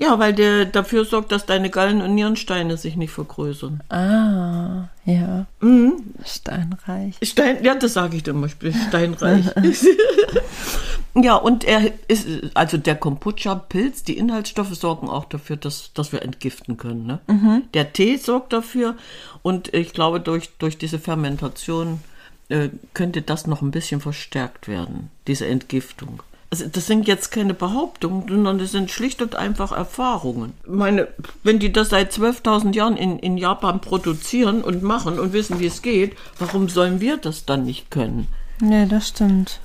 Ja, 0.00 0.18
weil 0.18 0.32
der 0.32 0.64
dafür 0.64 1.04
sorgt, 1.04 1.30
dass 1.30 1.44
deine 1.44 1.68
Gallen- 1.68 2.00
und 2.00 2.14
Nierensteine 2.14 2.78
sich 2.78 2.96
nicht 2.96 3.12
vergrößern. 3.12 3.82
Ah, 3.90 4.88
ja. 5.04 5.44
Mhm. 5.60 5.92
Steinreich. 6.24 7.16
Stein, 7.22 7.62
ja, 7.62 7.74
das 7.74 7.92
sage 7.92 8.16
ich 8.16 8.26
ich 8.26 8.56
bin 8.56 8.74
steinreich. 8.88 9.44
ja, 11.14 11.34
und 11.34 11.64
er 11.64 11.92
ist, 12.08 12.26
also 12.54 12.78
der 12.78 12.96
Kombucha-Pilz, 12.96 14.02
die 14.02 14.16
Inhaltsstoffe 14.16 14.74
sorgen 14.74 15.10
auch 15.10 15.26
dafür, 15.26 15.56
dass, 15.56 15.92
dass 15.92 16.12
wir 16.12 16.22
entgiften 16.22 16.78
können. 16.78 17.06
Ne? 17.06 17.62
Der 17.74 17.92
Tee 17.92 18.16
sorgt 18.16 18.54
dafür 18.54 18.96
und 19.42 19.74
ich 19.74 19.92
glaube, 19.92 20.20
durch, 20.20 20.48
durch 20.58 20.78
diese 20.78 20.98
Fermentation 20.98 22.00
äh, 22.48 22.70
könnte 22.94 23.20
das 23.20 23.46
noch 23.46 23.60
ein 23.60 23.70
bisschen 23.70 24.00
verstärkt 24.00 24.66
werden, 24.66 25.10
diese 25.26 25.46
Entgiftung. 25.46 26.22
Also 26.52 26.66
das 26.66 26.86
sind 26.86 27.06
jetzt 27.06 27.30
keine 27.30 27.54
Behauptungen, 27.54 28.26
sondern 28.26 28.58
das 28.58 28.72
sind 28.72 28.90
schlicht 28.90 29.22
und 29.22 29.36
einfach 29.36 29.70
Erfahrungen. 29.70 30.52
Ich 30.64 30.70
meine, 30.70 31.06
wenn 31.44 31.60
die 31.60 31.72
das 31.72 31.90
seit 31.90 32.12
12.000 32.12 32.74
Jahren 32.74 32.96
in, 32.96 33.20
in 33.20 33.38
Japan 33.38 33.80
produzieren 33.80 34.62
und 34.62 34.82
machen 34.82 35.20
und 35.20 35.32
wissen, 35.32 35.60
wie 35.60 35.66
es 35.66 35.80
geht, 35.80 36.16
warum 36.40 36.68
sollen 36.68 37.00
wir 37.00 37.18
das 37.18 37.46
dann 37.46 37.64
nicht 37.64 37.92
können? 37.92 38.26
Nee, 38.60 38.86
das 38.86 39.08
stimmt. 39.08 39.60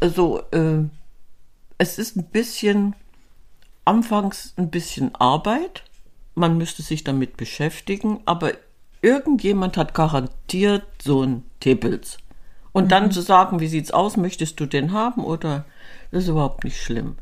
Also, 0.00 0.42
äh, 0.50 0.84
es 1.78 1.98
ist 1.98 2.16
ein 2.16 2.24
bisschen, 2.24 2.94
anfangs 3.86 4.52
ein 4.58 4.70
bisschen 4.70 5.14
Arbeit. 5.14 5.84
Man 6.34 6.58
müsste 6.58 6.82
sich 6.82 7.02
damit 7.02 7.38
beschäftigen, 7.38 8.20
aber 8.26 8.52
irgendjemand 9.00 9.78
hat 9.78 9.94
garantiert 9.94 10.84
so 11.02 11.22
einen 11.22 11.44
Teepilz. 11.60 12.18
Und 12.72 12.92
dann 12.92 13.10
zu 13.10 13.20
sagen, 13.20 13.60
wie 13.60 13.66
sieht's 13.66 13.90
aus, 13.90 14.16
möchtest 14.16 14.60
du 14.60 14.66
den 14.66 14.92
haben 14.92 15.24
oder 15.24 15.64
das 16.10 16.24
ist 16.24 16.28
überhaupt 16.28 16.64
nicht 16.64 16.80
schlimm. 16.80 17.16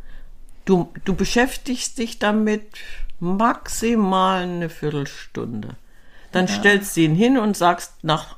Du, 0.65 0.93
du 1.05 1.15
beschäftigst 1.15 1.99
dich 1.99 2.19
damit 2.19 2.63
maximal 3.21 4.43
eine 4.43 4.69
Viertelstunde. 4.69 5.71
Dann 6.33 6.47
stellst 6.47 6.97
du 6.97 7.01
ihn 7.01 7.15
hin 7.15 7.39
und 7.39 7.57
sagst 7.57 8.05
nach 8.05 8.37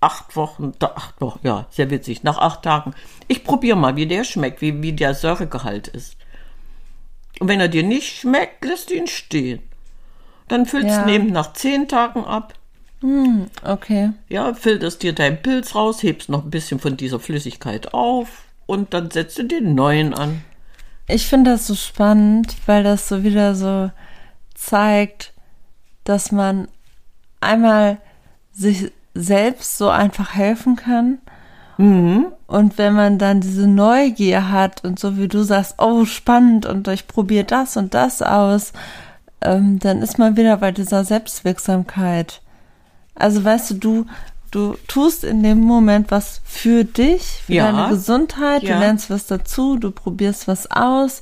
acht 0.00 0.36
Wochen, 0.36 0.72
acht 0.80 1.20
Wochen, 1.20 1.40
ja, 1.42 1.66
sehr 1.70 1.90
witzig, 1.90 2.22
nach 2.22 2.38
acht 2.38 2.62
Tagen, 2.62 2.94
ich 3.28 3.44
probiere 3.44 3.76
mal, 3.76 3.96
wie 3.96 4.06
der 4.06 4.24
schmeckt, 4.24 4.60
wie, 4.60 4.82
wie 4.82 4.92
der 4.92 5.14
Säuregehalt 5.14 5.88
ist. 5.88 6.16
Und 7.40 7.48
wenn 7.48 7.60
er 7.60 7.68
dir 7.68 7.82
nicht 7.82 8.16
schmeckt, 8.20 8.64
lässt 8.64 8.90
du 8.90 8.94
ihn 8.94 9.06
stehen. 9.06 9.60
Dann 10.48 10.66
füllst 10.66 10.88
Ja. 10.88 11.02
du 11.04 11.08
ihn 11.10 11.14
eben 11.14 11.32
nach 11.32 11.52
zehn 11.52 11.88
Tagen 11.88 12.24
ab. 12.24 12.54
Okay. 13.64 14.10
Ja, 14.28 14.54
filterst 14.54 15.02
dir 15.02 15.12
deinen 15.12 15.42
Pilz 15.42 15.74
raus, 15.74 16.02
hebst 16.02 16.28
noch 16.28 16.44
ein 16.44 16.50
bisschen 16.50 16.78
von 16.78 16.96
dieser 16.96 17.18
Flüssigkeit 17.18 17.94
auf 17.94 18.44
und 18.72 18.94
dann 18.94 19.10
setzt 19.10 19.38
du 19.38 19.44
den 19.44 19.74
neuen 19.74 20.14
an. 20.14 20.42
Ich 21.06 21.26
finde 21.26 21.50
das 21.50 21.66
so 21.66 21.74
spannend, 21.74 22.56
weil 22.64 22.82
das 22.82 23.06
so 23.06 23.22
wieder 23.22 23.54
so 23.54 23.90
zeigt, 24.54 25.34
dass 26.04 26.32
man 26.32 26.68
einmal 27.40 27.98
sich 28.52 28.90
selbst 29.14 29.76
so 29.76 29.90
einfach 29.90 30.34
helfen 30.34 30.76
kann. 30.76 31.18
Und 32.46 32.78
wenn 32.78 32.94
man 32.94 33.18
dann 33.18 33.42
diese 33.42 33.66
Neugier 33.66 34.50
hat 34.50 34.84
und 34.84 34.98
so 34.98 35.18
wie 35.18 35.28
du 35.28 35.42
sagst, 35.42 35.74
oh 35.78 36.06
spannend 36.06 36.64
und 36.64 36.88
ich 36.88 37.06
probiere 37.08 37.44
das 37.44 37.76
und 37.76 37.92
das 37.92 38.22
aus, 38.22 38.72
ähm, 39.42 39.80
dann 39.80 40.00
ist 40.00 40.18
man 40.18 40.36
wieder 40.36 40.56
bei 40.56 40.72
dieser 40.72 41.04
Selbstwirksamkeit. 41.04 42.40
Also 43.14 43.44
weißt 43.44 43.70
du, 43.70 43.74
du, 43.74 44.06
du 44.52 44.76
tust 44.86 45.24
in 45.24 45.42
dem 45.42 45.60
Moment 45.60 46.10
was 46.12 46.40
für 46.44 46.84
dich, 46.84 47.42
für 47.46 47.52
Ja. 47.54 47.72
deine 47.72 47.88
Gesundheit, 47.90 48.62
Ja. 48.62 48.74
du 48.74 48.80
lernst 48.80 49.10
was 49.10 49.26
dazu, 49.26 49.76
du 49.76 49.90
probierst 49.90 50.46
was 50.46 50.70
aus 50.70 51.20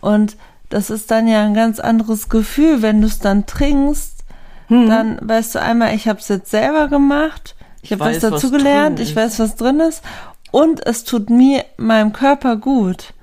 und 0.00 0.36
das 0.68 0.90
ist 0.90 1.10
dann 1.10 1.26
ja 1.28 1.42
ein 1.44 1.54
ganz 1.54 1.78
anderes 1.80 2.28
Gefühl, 2.28 2.82
wenn 2.82 3.00
du 3.00 3.06
es 3.06 3.18
dann 3.20 3.46
trinkst, 3.46 4.24
Hm. 4.68 4.88
dann 4.88 5.18
weißt 5.22 5.54
du 5.54 5.62
einmal, 5.62 5.94
ich 5.94 6.08
habe 6.08 6.18
es 6.18 6.28
jetzt 6.28 6.50
selber 6.50 6.88
gemacht, 6.88 7.54
ich, 7.82 7.92
habe 7.92 8.00
was 8.00 8.20
was 8.20 8.30
dazu 8.32 8.50
drin 8.50 8.58
gelernt, 8.58 9.00
ich 9.00 9.14
weiß, 9.14 9.38
was 9.38 9.54
drin 9.56 9.78
ist 9.80 10.02
und 10.50 10.84
es 10.84 11.04
tut 11.04 11.30
mir, 11.30 11.64
meinem 11.76 12.12
Körper 12.12 12.56
gut. 12.56 13.14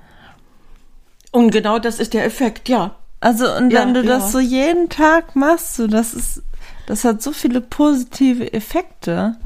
Und 1.32 1.50
genau 1.50 1.78
das 1.78 1.98
ist 1.98 2.14
der 2.14 2.24
Effekt, 2.24 2.68
ja. 2.68 2.94
Also 3.20 3.52
und 3.54 3.70
Ja, 3.72 3.80
wenn 3.80 3.92
du 3.94 4.00
ja. 4.02 4.06
das 4.18 4.32
so 4.32 4.38
jeden 4.38 4.88
Tag 4.88 5.34
machst, 5.36 5.76
so 5.76 5.86
das 5.86 6.14
ist, 6.14 6.42
das 6.86 7.04
hat 7.04 7.22
so 7.22 7.32
viele 7.32 7.60
positive 7.60 8.52
Effekte. 8.52 9.36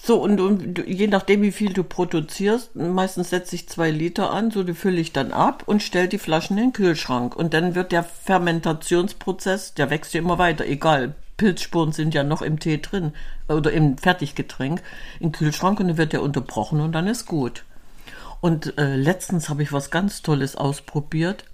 So, 0.00 0.22
und, 0.22 0.40
und 0.40 0.78
je 0.86 1.08
nachdem, 1.08 1.42
wie 1.42 1.50
viel 1.50 1.72
du 1.72 1.82
produzierst, 1.82 2.76
meistens 2.76 3.30
setze 3.30 3.56
ich 3.56 3.68
zwei 3.68 3.90
Liter 3.90 4.30
an, 4.30 4.52
so 4.52 4.62
die 4.62 4.74
fülle 4.74 5.00
ich 5.00 5.12
dann 5.12 5.32
ab 5.32 5.64
und 5.66 5.82
stelle 5.82 6.08
die 6.08 6.18
Flaschen 6.18 6.56
in 6.56 6.66
den 6.66 6.72
Kühlschrank. 6.72 7.34
Und 7.34 7.52
dann 7.52 7.74
wird 7.74 7.90
der 7.90 8.04
Fermentationsprozess, 8.04 9.74
der 9.74 9.90
wächst 9.90 10.14
ja 10.14 10.20
immer 10.20 10.38
weiter, 10.38 10.64
egal. 10.64 11.14
Pilzspuren 11.36 11.92
sind 11.92 12.14
ja 12.14 12.24
noch 12.24 12.42
im 12.42 12.58
Tee 12.58 12.78
drin 12.78 13.12
oder 13.48 13.72
im 13.72 13.96
Fertiggetränk, 13.96 14.82
im 15.20 15.32
Kühlschrank 15.32 15.78
und 15.80 15.88
dann 15.88 15.96
wird 15.96 16.12
der 16.12 16.22
unterbrochen 16.22 16.80
und 16.80 16.92
dann 16.92 17.06
ist 17.06 17.26
gut. 17.26 17.64
Und 18.40 18.76
äh, 18.78 18.96
letztens 18.96 19.48
habe 19.48 19.62
ich 19.62 19.72
was 19.72 19.90
ganz 19.90 20.22
Tolles 20.22 20.56
ausprobiert. 20.56 21.44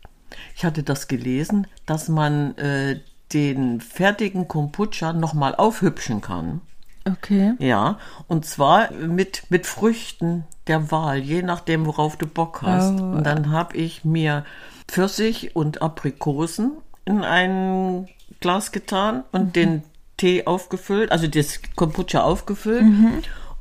Ich 0.56 0.64
hatte 0.64 0.82
das 0.82 1.08
gelesen, 1.08 1.66
dass 1.86 2.08
man 2.08 2.56
äh, 2.58 3.00
den 3.32 3.80
fertigen 3.80 4.48
Kombucha 4.48 5.12
nochmal 5.12 5.54
aufhübschen 5.54 6.20
kann. 6.20 6.60
Okay. 7.06 7.54
Ja, 7.58 7.98
und 8.28 8.46
zwar 8.46 8.90
mit, 8.92 9.44
mit 9.50 9.66
Früchten 9.66 10.44
der 10.66 10.90
Wahl, 10.90 11.18
je 11.18 11.42
nachdem, 11.42 11.86
worauf 11.86 12.16
du 12.16 12.26
Bock 12.26 12.62
hast. 12.62 12.98
Oh. 12.98 13.04
Und 13.04 13.24
dann 13.24 13.50
habe 13.50 13.76
ich 13.76 14.04
mir 14.04 14.44
Pfirsich 14.88 15.54
und 15.54 15.82
Aprikosen 15.82 16.72
in 17.04 17.22
ein 17.22 18.08
Glas 18.40 18.72
getan 18.72 19.24
und 19.32 19.56
den 19.56 19.82
Tee 20.16 20.46
aufgefüllt, 20.46 21.12
also 21.12 21.26
das 21.26 21.60
Kombucha 21.76 22.22
aufgefüllt 22.22 22.84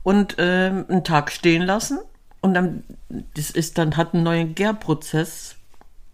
und 0.03 0.35
ähm, 0.37 0.85
einen 0.87 1.03
Tag 1.03 1.31
stehen 1.31 1.63
lassen. 1.63 1.99
Und 2.41 2.53
dann, 2.53 2.83
das 3.35 3.49
ist 3.49 3.77
dann, 3.77 3.97
hat 3.97 4.13
einen 4.13 4.23
neuen 4.23 4.55
Gärprozess 4.55 5.55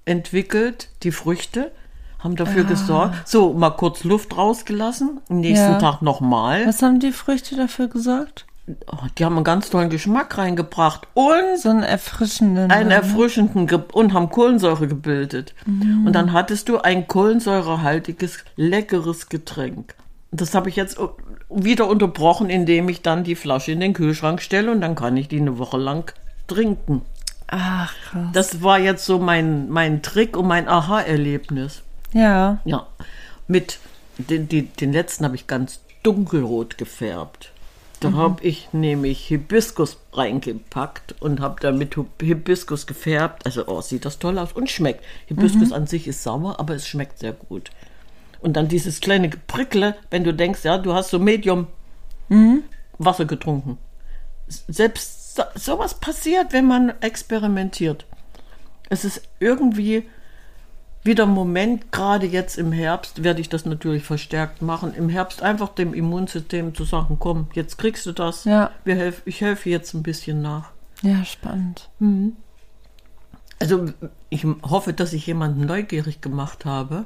entwickelt, 0.06 0.90
die 1.04 1.12
Früchte 1.12 1.72
haben 2.20 2.36
dafür 2.36 2.64
gesorgt. 2.66 3.28
So, 3.28 3.54
mal 3.54 3.70
kurz 3.72 4.04
Luft 4.04 4.36
rausgelassen, 4.38 5.22
am 5.30 5.40
nächsten 5.40 5.72
Ja. 5.72 5.78
Tag 5.80 6.02
nochmal. 6.02 6.66
Was 6.68 6.82
haben 6.82 7.00
die 7.00 7.12
Früchte 7.12 7.56
dafür 7.56 7.88
gesorgt? 7.88 8.46
Oh, 8.92 8.98
die 9.18 9.26
haben 9.26 9.36
einen 9.36 9.44
ganz 9.44 9.72
tollen 9.72 9.90
Geschmack 9.90 10.38
reingebracht 10.38 11.08
und 11.16 11.58
So 11.58 11.70
einen 11.70 11.82
erfrischenden. 11.82 12.70
einen 12.70 12.90
ne? 12.90 12.96
erfrischenden 12.96 13.66
Ge 13.66 13.80
und 13.94 14.14
haben 14.14 14.30
Kohlensäure 14.30 14.88
gebildet. 14.88 15.56
Mhm. 15.66 16.06
Und 16.06 16.14
dann 16.14 16.34
hattest 16.34 16.70
du 16.70 16.78
ein 16.78 17.08
kohlensäurehaltiges, 17.08 18.44
leckeres 18.58 19.30
Getränk. 19.30 19.96
Das 20.32 20.54
habe 20.54 20.70
ich 20.70 20.76
jetzt 20.76 21.00
wieder 21.50 21.88
unterbrochen, 21.88 22.52
indem 22.52 22.90
ich 22.90 23.02
dann 23.02 23.24
die 23.24 23.36
Flasche 23.36 23.72
in 23.72 23.80
den 23.80 23.94
Kühlschrank 23.94 24.42
stelle 24.42 24.72
und 24.72 24.82
dann 24.82 24.94
kann 24.94 25.18
ich 25.18 25.28
die 25.28 25.40
eine 25.40 25.58
Woche 25.58 25.78
lang 25.78 26.14
trinken. 26.48 27.02
Ach, 27.48 27.92
krass. 28.12 28.28
Das 28.34 28.62
war 28.62 28.78
jetzt 28.78 29.06
so 29.06 29.18
mein, 29.18 29.70
mein 29.70 30.04
Trick 30.04 30.38
und 30.38 30.48
mein 30.48 30.68
Aha-Erlebnis. 30.68 31.82
Ja. 32.14 32.60
Ja, 32.66 32.88
mit 33.48 33.80
den, 34.18 34.48
die, 34.50 34.64
den 34.64 34.94
letzten 34.94 35.26
habe 35.26 35.36
ich 35.36 35.48
ganz 35.48 35.82
dunkelrot 36.04 36.78
gefärbt. 36.78 37.52
Da 38.02 38.14
habe 38.14 38.42
ich 38.46 38.70
nämlich 38.72 39.26
Hibiskus 39.28 39.98
reingepackt 40.14 41.22
und 41.22 41.42
habe 41.42 41.60
damit 41.60 41.96
Hib- 41.96 42.22
Hibiskus 42.22 42.88
gefärbt. 42.88 43.46
Also, 43.46 43.68
oh, 43.68 43.82
sieht 43.82 44.06
das 44.06 44.20
toll 44.20 44.40
aus 44.40 44.54
und 44.54 44.70
schmeckt. 44.70 45.04
Hibiskus 45.26 45.74
an 45.74 45.86
sich 45.86 46.08
ist 46.08 46.24
sauer, 46.24 46.60
aber 46.62 46.76
es 46.76 46.88
schmeckt 46.88 47.20
sehr 47.20 47.34
gut. 47.34 47.72
Und 48.40 48.54
dann 48.54 48.70
dieses 48.70 49.02
kleine 49.02 49.28
Geprickle, 49.28 49.96
wenn 50.12 50.24
du 50.24 50.34
denkst, 50.34 50.64
ja, 50.64 50.78
du 50.78 50.94
hast 50.94 51.10
so 51.10 51.20
Medium 51.20 51.68
Wasser 52.98 53.26
getrunken. 53.26 53.78
Selbst 54.48 55.36
so, 55.36 55.44
sowas 55.56 55.96
passiert, 56.00 56.54
wenn 56.54 56.66
man 56.68 56.94
experimentiert. 57.02 58.06
Es 58.90 59.04
ist 59.04 59.24
irgendwie 59.40 60.04
wieder 61.04 61.26
Moment, 61.26 61.92
gerade 61.92 62.26
jetzt 62.26 62.58
im 62.58 62.72
Herbst, 62.72 63.24
werde 63.24 63.42
ich 63.42 63.50
das 63.50 63.66
natürlich 63.66 64.04
verstärkt 64.04 64.62
machen. 64.62 64.94
Im 64.94 65.10
Herbst 65.10 65.42
einfach 65.42 65.70
dem 65.70 65.94
Immunsystem 65.94 66.76
zu 66.76 66.84
sagen, 66.84 67.18
komm, 67.20 67.48
jetzt 67.54 67.78
kriegst 67.78 68.06
du 68.06 68.12
das. 68.12 68.44
Ja. 68.44 68.72
Wir 68.84 68.96
helf, 68.96 69.22
ich 69.26 69.42
helfe 69.42 69.70
jetzt 69.70 69.94
ein 69.94 70.04
bisschen 70.04 70.42
nach. 70.42 70.72
Ja, 71.02 71.24
spannend. 71.24 71.90
Also 73.60 73.86
ich 74.30 74.46
hoffe, 74.64 74.94
dass 74.94 75.14
ich 75.14 75.26
jemanden 75.28 75.66
neugierig 75.66 76.22
gemacht 76.22 76.66
habe 76.66 77.06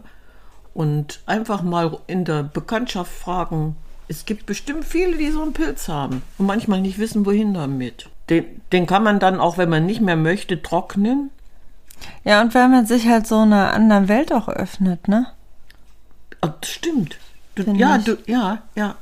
und 0.74 1.22
einfach 1.26 1.62
mal 1.62 2.00
in 2.08 2.26
der 2.26 2.44
Bekanntschaft 2.44 3.12
fragen. 3.12 3.76
Es 4.08 4.26
gibt 4.26 4.46
bestimmt 4.46 4.86
viele, 4.86 5.18
die 5.18 5.32
so 5.32 5.42
einen 5.42 5.54
Pilz 5.54 5.88
haben 5.88 6.24
und 6.38 6.48
manchmal 6.48 6.82
nicht 6.82 6.98
wissen, 6.98 7.26
wohin 7.26 7.54
damit. 7.54 8.10
Den, 8.30 8.62
den 8.72 8.86
kann 8.86 9.04
man 9.04 9.20
dann 9.20 9.40
auch, 9.40 9.58
wenn 9.58 9.70
man 9.70 9.86
nicht 9.86 10.02
mehr 10.02 10.16
möchte, 10.16 10.62
trocknen. 10.62 11.30
Ja, 12.24 12.42
und 12.42 12.54
weil 12.56 12.70
man 12.70 12.86
sich 12.86 13.08
halt 13.08 13.28
so 13.28 13.40
einer 13.40 13.74
anderen 13.74 14.08
Welt 14.08 14.32
auch 14.32 14.48
öffnet, 14.48 15.08
ne? 15.08 15.28
Ah, 16.42 16.54
das 16.60 16.70
stimmt. 16.70 17.18
Du, 17.56 17.64
ja, 17.74 17.98
ich. 17.98 18.06
du, 18.06 18.18
ja, 18.26 18.64
ja. 18.76 18.96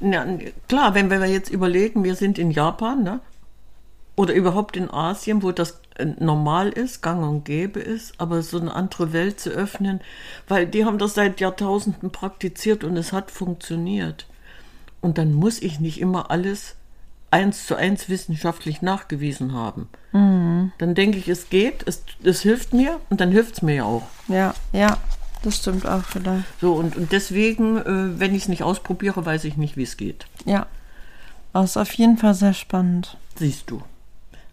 Ja, 0.00 0.26
klar, 0.68 0.94
wenn 0.94 1.10
wir 1.10 1.24
jetzt 1.26 1.50
überlegen, 1.50 2.04
wir 2.04 2.14
sind 2.14 2.38
in 2.38 2.50
Japan, 2.50 3.02
ne? 3.02 3.20
Oder 4.16 4.34
überhaupt 4.34 4.76
in 4.76 4.90
Asien, 4.90 5.42
wo 5.42 5.52
das 5.52 5.80
äh, 5.96 6.06
normal 6.18 6.70
ist, 6.70 7.02
gang 7.02 7.22
und 7.22 7.44
gäbe 7.44 7.80
ist, 7.80 8.14
aber 8.18 8.42
so 8.42 8.60
eine 8.60 8.74
andere 8.74 9.12
Welt 9.12 9.40
zu 9.40 9.50
öffnen, 9.50 10.00
weil 10.48 10.66
die 10.66 10.84
haben 10.84 10.98
das 10.98 11.14
seit 11.14 11.40
Jahrtausenden 11.40 12.10
praktiziert 12.10 12.84
und 12.84 12.96
es 12.96 13.12
hat 13.12 13.30
funktioniert. 13.30 14.26
Und 15.00 15.18
dann 15.18 15.32
muss 15.32 15.62
ich 15.62 15.78
nicht 15.78 16.00
immer 16.00 16.30
alles 16.30 16.74
eins 17.30 17.66
zu 17.66 17.76
eins 17.76 18.08
wissenschaftlich 18.08 18.82
nachgewiesen 18.82 19.52
haben. 19.52 19.88
Dann 20.12 20.94
denke 20.94 21.18
ich, 21.18 21.28
es 21.28 21.50
geht, 21.50 21.86
es, 21.86 22.02
es 22.22 22.40
hilft 22.40 22.72
mir 22.72 22.98
und 23.10 23.20
dann 23.20 23.30
hilft 23.30 23.54
es 23.54 23.62
mir 23.62 23.74
ja 23.76 23.84
auch. 23.84 24.06
Ja, 24.28 24.54
ja. 24.72 24.96
Das 25.42 25.58
stimmt 25.58 25.86
auch 25.86 26.02
wieder. 26.16 26.42
So, 26.60 26.72
und, 26.74 26.96
und 26.96 27.12
deswegen, 27.12 27.76
äh, 27.76 28.18
wenn 28.18 28.34
ich 28.34 28.42
es 28.42 28.48
nicht 28.48 28.64
ausprobiere, 28.64 29.24
weiß 29.24 29.44
ich 29.44 29.56
nicht, 29.56 29.76
wie 29.76 29.84
es 29.84 29.96
geht. 29.96 30.26
Ja. 30.44 30.66
Aber 31.52 31.64
ist 31.64 31.76
auf 31.76 31.92
jeden 31.92 32.16
Fall 32.18 32.34
sehr 32.34 32.54
spannend. 32.54 33.16
Siehst 33.36 33.70
du. 33.70 33.82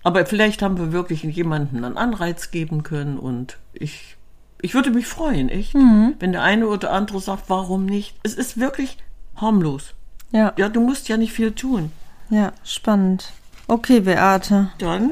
Aber 0.03 0.25
vielleicht 0.27 0.61
haben 0.61 0.77
wir 0.77 0.91
wirklich 0.91 1.23
jemanden 1.23 1.83
einen 1.83 1.97
Anreiz 1.97 2.51
geben 2.51 2.83
können 2.83 3.17
und 3.17 3.57
ich, 3.73 4.15
ich 4.61 4.75
würde 4.75 4.91
mich 4.91 5.07
freuen, 5.07 5.49
echt, 5.49 5.73
wenn 5.73 6.31
der 6.31 6.43
eine 6.43 6.67
oder 6.67 6.91
andere 6.91 7.19
sagt, 7.19 7.45
warum 7.47 7.87
nicht? 7.87 8.15
Es 8.21 8.35
ist 8.35 8.59
wirklich 8.59 8.97
harmlos. 9.35 9.95
Ja, 10.31 10.53
Ja, 10.57 10.69
du 10.69 10.81
musst 10.81 11.09
ja 11.09 11.17
nicht 11.17 11.33
viel 11.33 11.53
tun. 11.53 11.91
Ja, 12.29 12.51
spannend. 12.63 13.31
Okay, 13.67 14.01
Beate, 14.01 14.69
Dann? 14.77 15.11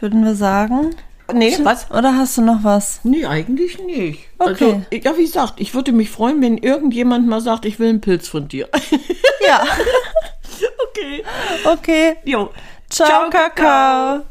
würden 0.00 0.24
wir 0.24 0.34
sagen. 0.34 0.94
Nee, 1.32 1.56
was? 1.62 1.90
Oder 1.90 2.16
hast 2.16 2.38
du 2.38 2.42
noch 2.42 2.62
was? 2.62 3.00
Nee, 3.02 3.26
eigentlich 3.26 3.78
nicht. 3.82 4.28
Okay. 4.38 4.84
Also, 4.92 5.08
ja, 5.08 5.16
wie 5.16 5.24
gesagt, 5.24 5.54
ich 5.56 5.74
würde 5.74 5.92
mich 5.92 6.10
freuen, 6.10 6.40
wenn 6.40 6.56
irgendjemand 6.58 7.26
mal 7.26 7.40
sagt, 7.40 7.64
ich 7.64 7.78
will 7.80 7.88
einen 7.88 8.00
Pilz 8.00 8.28
von 8.28 8.48
dir. 8.48 8.68
Ja. 9.46 9.64
okay. 10.88 11.24
Okay. 11.64 12.16
Jo. 12.24 12.50
Ciao, 12.88 13.28
Kakao. 13.30 14.24